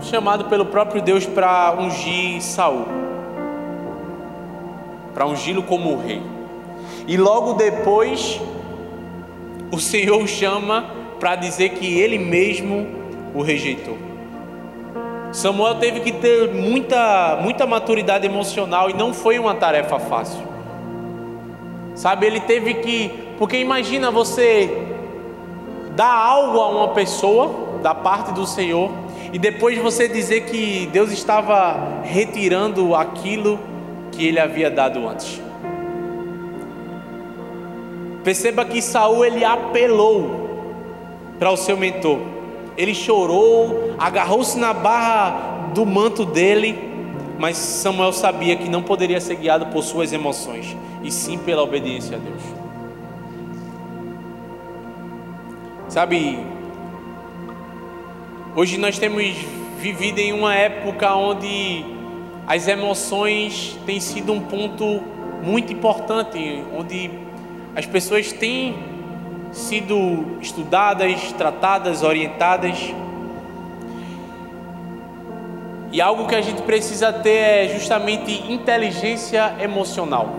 chamado 0.02 0.44
pelo 0.46 0.66
próprio 0.66 1.00
Deus 1.00 1.24
para 1.24 1.74
ungir 1.78 2.42
Saul, 2.42 2.86
para 5.18 5.26
ungí-lo 5.26 5.64
como 5.64 5.96
rei. 5.96 6.22
E 7.08 7.16
logo 7.16 7.54
depois 7.54 8.40
o 9.72 9.80
Senhor 9.80 10.22
o 10.22 10.28
chama 10.28 10.92
para 11.18 11.34
dizer 11.34 11.70
que 11.70 11.98
ele 11.98 12.16
mesmo 12.20 12.86
o 13.34 13.42
rejeitou. 13.42 13.98
Samuel 15.32 15.74
teve 15.74 15.98
que 16.02 16.12
ter 16.12 16.54
muita, 16.54 17.36
muita 17.42 17.66
maturidade 17.66 18.26
emocional 18.26 18.90
e 18.90 18.92
não 18.92 19.12
foi 19.12 19.40
uma 19.40 19.56
tarefa 19.56 19.98
fácil. 19.98 20.46
Sabe, 21.96 22.24
ele 22.24 22.38
teve 22.38 22.74
que, 22.74 23.10
porque 23.38 23.58
imagina 23.58 24.12
você 24.12 24.70
dar 25.96 26.14
algo 26.14 26.60
a 26.60 26.68
uma 26.68 26.88
pessoa 26.90 27.80
da 27.82 27.92
parte 27.92 28.32
do 28.32 28.46
Senhor 28.46 28.92
e 29.32 29.38
depois 29.38 29.76
você 29.78 30.06
dizer 30.06 30.42
que 30.42 30.88
Deus 30.92 31.10
estava 31.10 32.02
retirando 32.04 32.94
aquilo 32.94 33.58
que 34.18 34.26
ele 34.26 34.40
havia 34.40 34.68
dado 34.68 35.08
antes. 35.08 35.40
Perceba 38.24 38.64
que 38.64 38.82
Saul 38.82 39.24
ele 39.24 39.44
apelou 39.44 40.48
para 41.38 41.52
o 41.52 41.56
seu 41.56 41.76
mentor. 41.76 42.18
Ele 42.76 42.96
chorou, 42.96 43.94
agarrou-se 43.96 44.58
na 44.58 44.74
barra 44.74 45.70
do 45.72 45.86
manto 45.86 46.24
dele, 46.24 46.76
mas 47.38 47.56
Samuel 47.56 48.12
sabia 48.12 48.56
que 48.56 48.68
não 48.68 48.82
poderia 48.82 49.20
ser 49.20 49.36
guiado 49.36 49.66
por 49.66 49.84
suas 49.84 50.12
emoções, 50.12 50.76
e 51.00 51.12
sim 51.12 51.38
pela 51.38 51.62
obediência 51.62 52.16
a 52.16 52.18
Deus. 52.18 52.42
Sabe, 55.88 56.44
hoje 58.56 58.78
nós 58.78 58.98
temos 58.98 59.22
vivido 59.78 60.18
em 60.18 60.32
uma 60.32 60.56
época 60.56 61.14
onde 61.14 61.97
as 62.48 62.66
emoções 62.66 63.78
têm 63.84 64.00
sido 64.00 64.32
um 64.32 64.40
ponto 64.40 65.02
muito 65.42 65.70
importante, 65.70 66.64
onde 66.74 67.10
as 67.76 67.84
pessoas 67.84 68.32
têm 68.32 68.74
sido 69.52 70.38
estudadas, 70.40 71.30
tratadas, 71.34 72.02
orientadas. 72.02 72.78
E 75.92 76.00
algo 76.00 76.26
que 76.26 76.34
a 76.34 76.40
gente 76.40 76.62
precisa 76.62 77.12
ter 77.12 77.66
é 77.66 77.68
justamente 77.68 78.50
inteligência 78.50 79.54
emocional. 79.60 80.34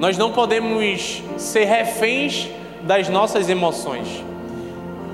Nós 0.00 0.16
não 0.16 0.32
podemos 0.32 1.22
ser 1.36 1.64
reféns 1.64 2.48
das 2.82 3.10
nossas 3.10 3.50
emoções. 3.50 4.24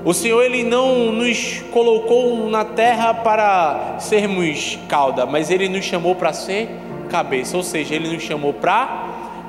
O 0.03 0.15
Senhor 0.15 0.41
ele 0.41 0.63
não 0.63 1.11
nos 1.11 1.61
colocou 1.71 2.49
na 2.49 2.65
terra 2.65 3.13
para 3.13 3.97
sermos 3.99 4.79
cauda, 4.89 5.27
mas 5.27 5.51
ele 5.51 5.69
nos 5.69 5.85
chamou 5.85 6.15
para 6.15 6.33
ser 6.33 6.69
cabeça, 7.07 7.55
ou 7.55 7.61
seja, 7.61 7.93
ele 7.93 8.11
nos 8.11 8.23
chamou 8.23 8.51
para 8.51 9.05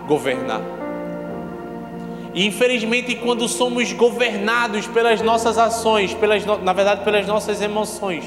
governar. 0.06 0.60
E 2.34 2.46
infelizmente, 2.46 3.14
quando 3.14 3.48
somos 3.48 3.92
governados 3.92 4.86
pelas 4.86 5.22
nossas 5.22 5.56
ações, 5.56 6.12
pelas, 6.12 6.44
na 6.44 6.72
verdade, 6.74 7.02
pelas 7.02 7.26
nossas 7.26 7.62
emoções, 7.62 8.24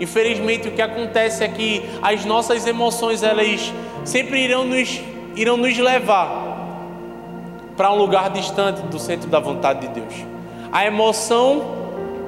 infelizmente 0.00 0.66
o 0.66 0.72
que 0.72 0.82
acontece 0.82 1.44
é 1.44 1.48
que 1.48 1.84
as 2.02 2.24
nossas 2.24 2.66
emoções 2.66 3.22
elas 3.22 3.72
sempre 4.04 4.42
irão 4.42 4.64
nos, 4.64 5.00
irão 5.36 5.56
nos 5.56 5.78
levar 5.78 6.48
para 7.76 7.92
um 7.92 7.96
lugar 7.96 8.30
distante 8.30 8.82
do 8.82 8.98
centro 8.98 9.28
da 9.28 9.38
vontade 9.38 9.86
de 9.86 10.00
Deus. 10.00 10.37
A 10.70 10.84
emoção 10.84 11.62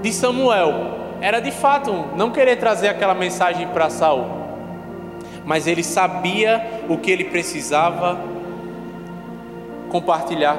de 0.03 0.13
Samuel 0.13 0.73
era 1.21 1.41
de 1.41 1.51
fato 1.51 1.93
não 2.17 2.31
querer 2.31 2.57
trazer 2.57 2.89
aquela 2.89 3.15
mensagem 3.15 3.69
para 3.69 3.91
Saul, 3.91 4.27
mas 5.45 5.67
ele 5.67 5.85
sabia 5.85 6.85
o 6.89 6.97
que 6.97 7.11
ele 7.11 7.25
precisava 7.25 8.19
compartilhar. 9.91 10.59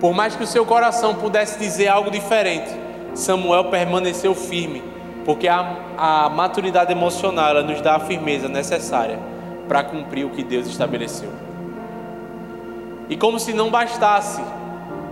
Por 0.00 0.12
mais 0.12 0.36
que 0.36 0.42
o 0.42 0.46
seu 0.46 0.66
coração 0.66 1.14
pudesse 1.14 1.58
dizer 1.58 1.88
algo 1.88 2.10
diferente, 2.10 2.70
Samuel 3.14 3.66
permaneceu 3.66 4.34
firme, 4.34 4.82
porque 5.24 5.48
a, 5.48 5.76
a 5.96 6.28
maturidade 6.28 6.92
emocional 6.92 7.62
nos 7.62 7.80
dá 7.80 7.96
a 7.96 8.00
firmeza 8.00 8.48
necessária 8.48 9.18
para 9.66 9.82
cumprir 9.82 10.26
o 10.26 10.30
que 10.30 10.44
Deus 10.44 10.66
estabeleceu. 10.66 11.30
E 13.08 13.16
como 13.16 13.38
se 13.38 13.54
não 13.54 13.70
bastasse 13.70 14.42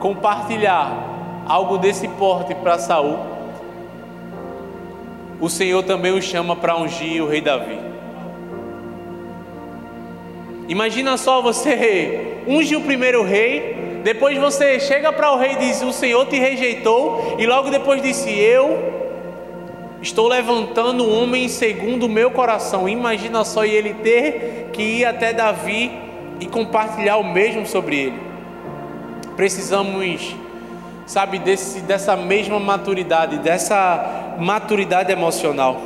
compartilhar 0.03 1.45
algo 1.47 1.79
desse 1.79 2.09
porte 2.09 2.57
para 2.57 2.77
Saul, 2.77 3.21
o 5.41 5.49
Senhor 5.49 5.85
também 5.85 6.11
o 6.11 6.21
chama 6.21 6.57
para 6.57 6.77
ungir 6.77 7.23
o 7.23 7.29
rei 7.29 7.41
Davi. 7.41 7.79
Imagina 10.69 11.17
só 11.17 11.41
você 11.41 12.41
unge 12.49 12.75
o 12.75 12.81
primeiro 12.81 13.23
rei, 13.23 14.01
depois 14.03 14.37
você 14.39 14.81
chega 14.81 15.13
para 15.13 15.31
o 15.31 15.39
rei 15.39 15.53
e 15.53 15.57
diz: 15.57 15.83
O 15.83 15.93
Senhor 15.93 16.27
te 16.27 16.37
rejeitou, 16.37 17.37
e 17.39 17.47
logo 17.47 17.71
depois 17.71 18.03
disse: 18.03 18.29
Eu 18.29 18.77
estou 20.01 20.27
levantando 20.27 21.05
um 21.05 21.23
homem 21.23 21.47
segundo 21.47 22.07
o 22.07 22.09
meu 22.09 22.33
coração. 22.33 22.89
Imagina 22.89 23.45
só 23.45 23.65
ele 23.65 23.95
ter 23.95 24.71
que 24.73 24.83
ir 24.83 25.05
até 25.05 25.33
Davi 25.33 25.93
e 26.41 26.47
compartilhar 26.47 27.19
o 27.19 27.33
mesmo 27.33 27.65
sobre 27.65 27.97
ele. 27.97 28.32
Precisamos, 29.37 30.37
sabe, 31.07 31.39
desse, 31.39 31.81
dessa 31.81 32.17
mesma 32.17 32.59
maturidade, 32.61 33.39
dessa 33.39 34.37
maturidade 34.39 35.11
emocional. 35.13 35.81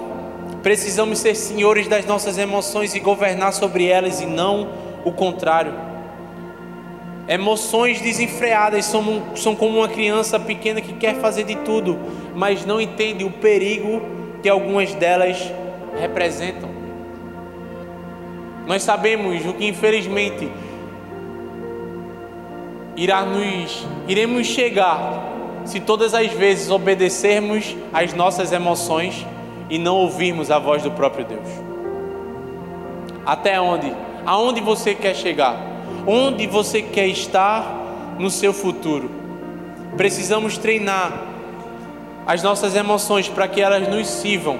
Precisamos 0.62 1.18
ser 1.18 1.34
senhores 1.34 1.86
das 1.86 2.04
nossas 2.04 2.38
emoções 2.38 2.94
e 2.94 3.00
governar 3.00 3.52
sobre 3.52 3.86
elas 3.86 4.20
e 4.20 4.26
não 4.26 4.68
o 5.04 5.12
contrário. 5.12 5.72
Emoções 7.28 8.00
desenfreadas 8.00 8.84
são, 8.84 9.22
são 9.34 9.54
como 9.54 9.78
uma 9.78 9.88
criança 9.88 10.38
pequena 10.38 10.80
que 10.80 10.92
quer 10.92 11.16
fazer 11.16 11.44
de 11.44 11.56
tudo, 11.56 11.98
mas 12.34 12.64
não 12.64 12.80
entende 12.80 13.24
o 13.24 13.30
perigo 13.30 14.02
que 14.42 14.48
algumas 14.48 14.94
delas 14.94 15.52
representam. 16.00 16.68
Nós 18.66 18.82
sabemos 18.82 19.44
o 19.46 19.52
que 19.52 19.66
infelizmente 19.66 20.50
irá 22.96 23.24
nos, 23.24 23.86
iremos 24.08 24.46
chegar 24.46 25.24
se 25.64 25.80
todas 25.80 26.14
as 26.14 26.30
vezes 26.32 26.70
obedecermos 26.70 27.76
às 27.92 28.14
nossas 28.14 28.52
emoções 28.52 29.26
e 29.68 29.78
não 29.78 29.96
ouvirmos 29.96 30.50
a 30.50 30.58
voz 30.58 30.82
do 30.82 30.90
próprio 30.90 31.24
Deus? 31.24 31.48
Até 33.24 33.60
onde? 33.60 33.92
Aonde 34.24 34.60
você 34.60 34.94
quer 34.94 35.14
chegar? 35.14 35.56
Onde 36.06 36.46
você 36.46 36.80
quer 36.80 37.08
estar 37.08 38.16
no 38.18 38.30
seu 38.30 38.52
futuro? 38.52 39.10
Precisamos 39.96 40.56
treinar 40.56 41.12
as 42.26 42.42
nossas 42.42 42.74
emoções 42.74 43.28
para 43.28 43.48
que 43.48 43.60
elas 43.60 43.88
nos 43.88 44.06
sirvam 44.06 44.58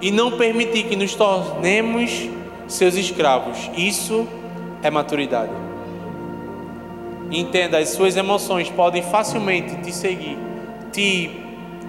e 0.00 0.10
não 0.10 0.32
permitir 0.32 0.84
que 0.84 0.96
nos 0.96 1.14
tornemos 1.14 2.28
seus 2.68 2.94
escravos. 2.94 3.70
Isso 3.76 4.26
é 4.82 4.90
maturidade. 4.90 5.63
Entenda, 7.30 7.78
as 7.78 7.88
suas 7.90 8.16
emoções 8.16 8.70
podem 8.70 9.02
facilmente 9.02 9.76
te 9.82 9.92
seguir, 9.92 10.38
te 10.92 11.30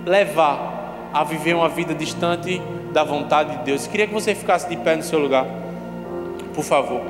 levar 0.05 1.09
a 1.13 1.23
viver 1.23 1.55
uma 1.55 1.69
vida 1.69 1.93
distante 1.93 2.61
da 2.91 3.03
vontade 3.03 3.57
de 3.57 3.63
Deus. 3.63 3.87
Queria 3.87 4.07
que 4.07 4.13
você 4.13 4.33
ficasse 4.33 4.67
de 4.67 4.77
pé 4.77 4.95
no 4.95 5.03
seu 5.03 5.19
lugar, 5.19 5.45
por 6.53 6.63
favor. 6.63 7.01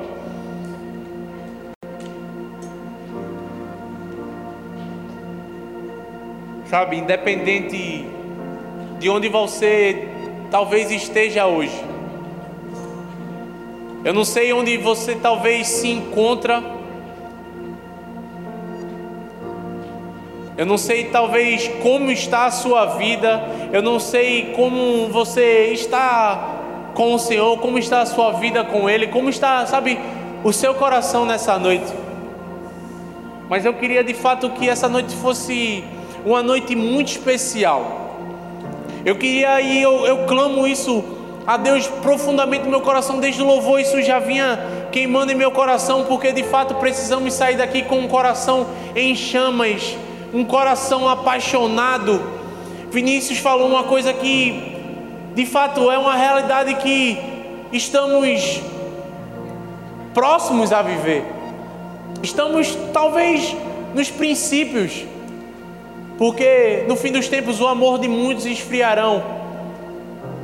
Sabe, 6.66 6.96
independente 6.96 8.04
de 8.98 9.08
onde 9.08 9.28
você 9.28 10.08
talvez 10.50 10.90
esteja 10.90 11.46
hoje, 11.46 11.84
eu 14.04 14.12
não 14.12 14.24
sei 14.24 14.52
onde 14.52 14.76
você 14.76 15.14
talvez 15.16 15.66
se 15.66 15.88
encontra 15.88 16.75
Eu 20.56 20.64
não 20.64 20.78
sei 20.78 21.04
talvez 21.04 21.68
como 21.82 22.10
está 22.10 22.46
a 22.46 22.50
sua 22.50 22.86
vida, 22.96 23.42
eu 23.72 23.82
não 23.82 24.00
sei 24.00 24.52
como 24.56 25.08
você 25.08 25.66
está 25.72 26.56
com 26.94 27.14
o 27.14 27.18
Senhor, 27.18 27.58
como 27.58 27.78
está 27.78 28.00
a 28.00 28.06
sua 28.06 28.32
vida 28.32 28.64
com 28.64 28.88
Ele, 28.88 29.08
como 29.08 29.28
está, 29.28 29.66
sabe, 29.66 29.98
o 30.42 30.52
seu 30.52 30.74
coração 30.74 31.26
nessa 31.26 31.58
noite. 31.58 31.92
Mas 33.50 33.64
eu 33.64 33.74
queria 33.74 34.02
de 34.02 34.14
fato 34.14 34.48
que 34.50 34.68
essa 34.68 34.88
noite 34.88 35.14
fosse 35.16 35.84
uma 36.24 36.42
noite 36.42 36.74
muito 36.74 37.08
especial. 37.08 38.16
Eu 39.04 39.14
queria 39.16 39.60
e 39.60 39.80
eu, 39.80 40.06
eu 40.06 40.24
clamo 40.26 40.66
isso 40.66 41.04
a 41.46 41.56
Deus 41.56 41.86
profundamente 41.86 42.64
no 42.64 42.70
meu 42.70 42.80
coração, 42.80 43.20
desde 43.20 43.40
o 43.40 43.46
louvor, 43.46 43.78
isso 43.78 44.02
já 44.02 44.18
vinha 44.18 44.58
queimando 44.90 45.30
em 45.30 45.34
meu 45.34 45.52
coração, 45.52 46.04
porque 46.04 46.32
de 46.32 46.42
fato 46.42 46.74
precisamos 46.76 47.34
sair 47.34 47.56
daqui 47.56 47.82
com 47.82 47.98
um 47.98 48.08
coração 48.08 48.66
em 48.96 49.14
chamas, 49.14 49.96
um 50.36 50.44
coração 50.44 51.08
apaixonado. 51.08 52.20
Vinícius 52.90 53.38
falou 53.38 53.66
uma 53.66 53.84
coisa 53.84 54.12
que 54.12 54.76
de 55.34 55.46
fato 55.46 55.90
é 55.90 55.96
uma 55.96 56.14
realidade 56.14 56.74
que 56.74 57.18
estamos 57.72 58.60
próximos 60.12 60.74
a 60.74 60.82
viver. 60.82 61.24
Estamos 62.22 62.76
talvez 62.92 63.56
nos 63.94 64.10
princípios, 64.10 65.06
porque 66.18 66.84
no 66.86 66.96
fim 66.96 67.12
dos 67.12 67.28
tempos 67.28 67.58
o 67.58 67.66
amor 67.66 67.98
de 67.98 68.06
muitos 68.06 68.44
esfriarão. 68.44 69.24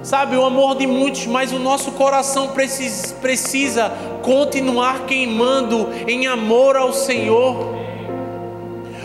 Sabe, 0.02 0.36
o 0.38 0.44
amor 0.44 0.74
de 0.74 0.86
muitos, 0.86 1.26
mas 1.26 1.52
o 1.52 1.58
nosso 1.58 1.92
coração 1.92 2.48
precisa, 2.48 3.14
precisa 3.16 3.92
continuar 4.22 5.04
queimando 5.04 5.90
em 6.08 6.26
amor 6.26 6.78
ao 6.78 6.94
Senhor. 6.94 7.81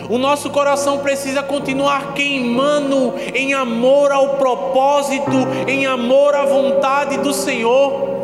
O 0.09 0.17
nosso 0.17 0.49
coração 0.49 0.99
precisa 0.99 1.43
continuar 1.43 2.13
queimando 2.13 3.13
em 3.33 3.53
amor 3.53 4.11
ao 4.11 4.35
propósito, 4.35 5.31
em 5.67 5.85
amor 5.85 6.33
à 6.33 6.45
vontade 6.45 7.17
do 7.17 7.33
Senhor. 7.33 8.16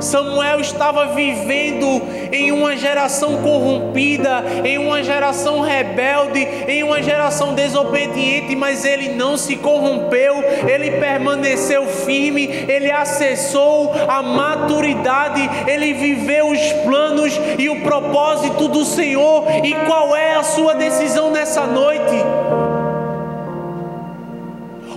Samuel 0.00 0.60
estava 0.60 1.06
vivendo 1.06 2.02
em 2.32 2.52
uma 2.52 2.76
geração 2.76 3.42
corrompida, 3.42 4.44
em 4.64 4.78
uma 4.78 5.02
geração 5.02 5.60
rebelde, 5.60 6.46
em 6.68 6.82
uma 6.82 7.02
geração 7.02 7.54
desobediente, 7.54 8.54
mas 8.54 8.84
ele 8.84 9.08
não 9.10 9.36
se 9.36 9.56
corrompeu, 9.56 10.36
ele 10.68 10.92
permaneceu 10.92 11.86
firme, 11.86 12.46
ele 12.46 12.90
acessou 12.90 13.92
a 14.08 14.22
maturidade, 14.22 15.48
ele 15.66 15.94
viveu 15.94 16.48
os 16.50 16.72
planos 16.84 17.32
e 17.58 17.68
o 17.68 17.80
propósito 17.82 18.68
do 18.68 18.84
Senhor. 18.84 19.44
E 19.64 19.74
qual 19.86 20.14
é 20.14 20.34
a 20.34 20.42
sua 20.42 20.74
decisão 20.74 21.30
nessa 21.30 21.66
noite? 21.66 22.16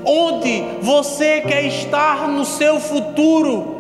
Onde 0.06 0.64
você 0.82 1.42
quer 1.42 1.66
estar 1.66 2.28
no 2.28 2.46
seu 2.46 2.80
futuro? 2.80 3.79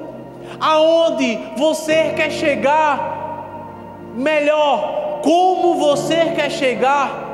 Aonde 0.60 1.40
você 1.58 2.14
quer 2.16 2.32
chegar, 2.32 4.12
melhor, 4.16 5.22
como 5.24 5.76
você 5.76 6.34
quer 6.36 6.50
chegar. 6.52 7.29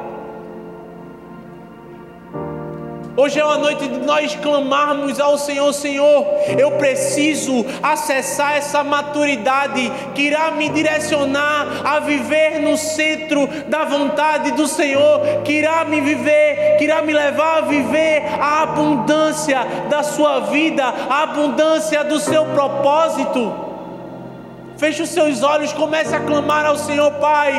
Hoje 3.18 3.40
é 3.40 3.46
uma 3.46 3.58
noite 3.58 3.88
de 3.88 4.00
nós 4.00 4.36
clamarmos 4.36 5.22
ao 5.22 5.38
Senhor, 5.38 5.72
Senhor, 5.72 6.26
eu 6.60 6.72
preciso 6.72 7.66
acessar 7.82 8.58
essa 8.58 8.84
maturidade 8.84 9.90
que 10.14 10.24
irá 10.24 10.52
me 10.52 10.68
direcionar 10.68 11.66
a 11.86 12.00
viver 12.00 12.60
no 12.60 12.76
centro 12.76 13.48
da 13.70 13.86
vontade 13.86 14.52
do 14.52 14.68
Senhor, 14.68 15.22
que 15.46 15.54
irá 15.54 15.86
me 15.86 16.02
viver, 16.02 16.76
que 16.78 16.84
irá 16.84 17.02
me 17.02 17.14
levar 17.14 17.60
a 17.60 17.62
viver 17.62 18.22
a 18.38 18.64
abundância 18.64 19.66
da 19.90 20.04
sua 20.04 20.42
vida, 20.42 20.84
a 20.84 21.24
abundância 21.24 22.04
do 22.04 22.20
seu 22.20 22.44
propósito. 22.48 23.54
Feche 24.78 25.04
os 25.04 25.10
seus 25.10 25.42
olhos, 25.42 25.72
comece 25.72 26.14
a 26.14 26.20
clamar 26.20 26.66
ao 26.66 26.76
Senhor, 26.76 27.10
Pai. 27.14 27.54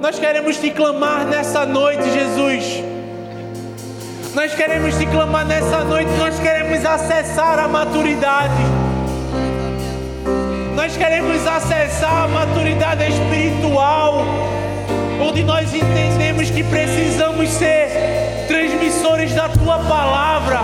Nós 0.00 0.18
queremos 0.18 0.56
te 0.56 0.70
clamar 0.70 1.26
nessa 1.26 1.66
noite, 1.66 2.10
Jesus. 2.10 2.89
Nós 4.34 4.54
queremos 4.54 4.96
te 4.96 5.06
clamar 5.06 5.44
nessa 5.44 5.82
noite, 5.82 6.10
nós 6.12 6.38
queremos 6.38 6.84
acessar 6.86 7.58
a 7.58 7.66
maturidade. 7.66 8.62
Nós 10.76 10.96
queremos 10.96 11.44
acessar 11.46 12.24
a 12.24 12.28
maturidade 12.28 13.04
espiritual, 13.08 14.24
onde 15.20 15.42
nós 15.42 15.74
entendemos 15.74 16.48
que 16.48 16.62
precisamos 16.62 17.50
ser 17.50 17.88
transmissores 18.46 19.34
da 19.34 19.48
tua 19.48 19.78
palavra 19.80 20.60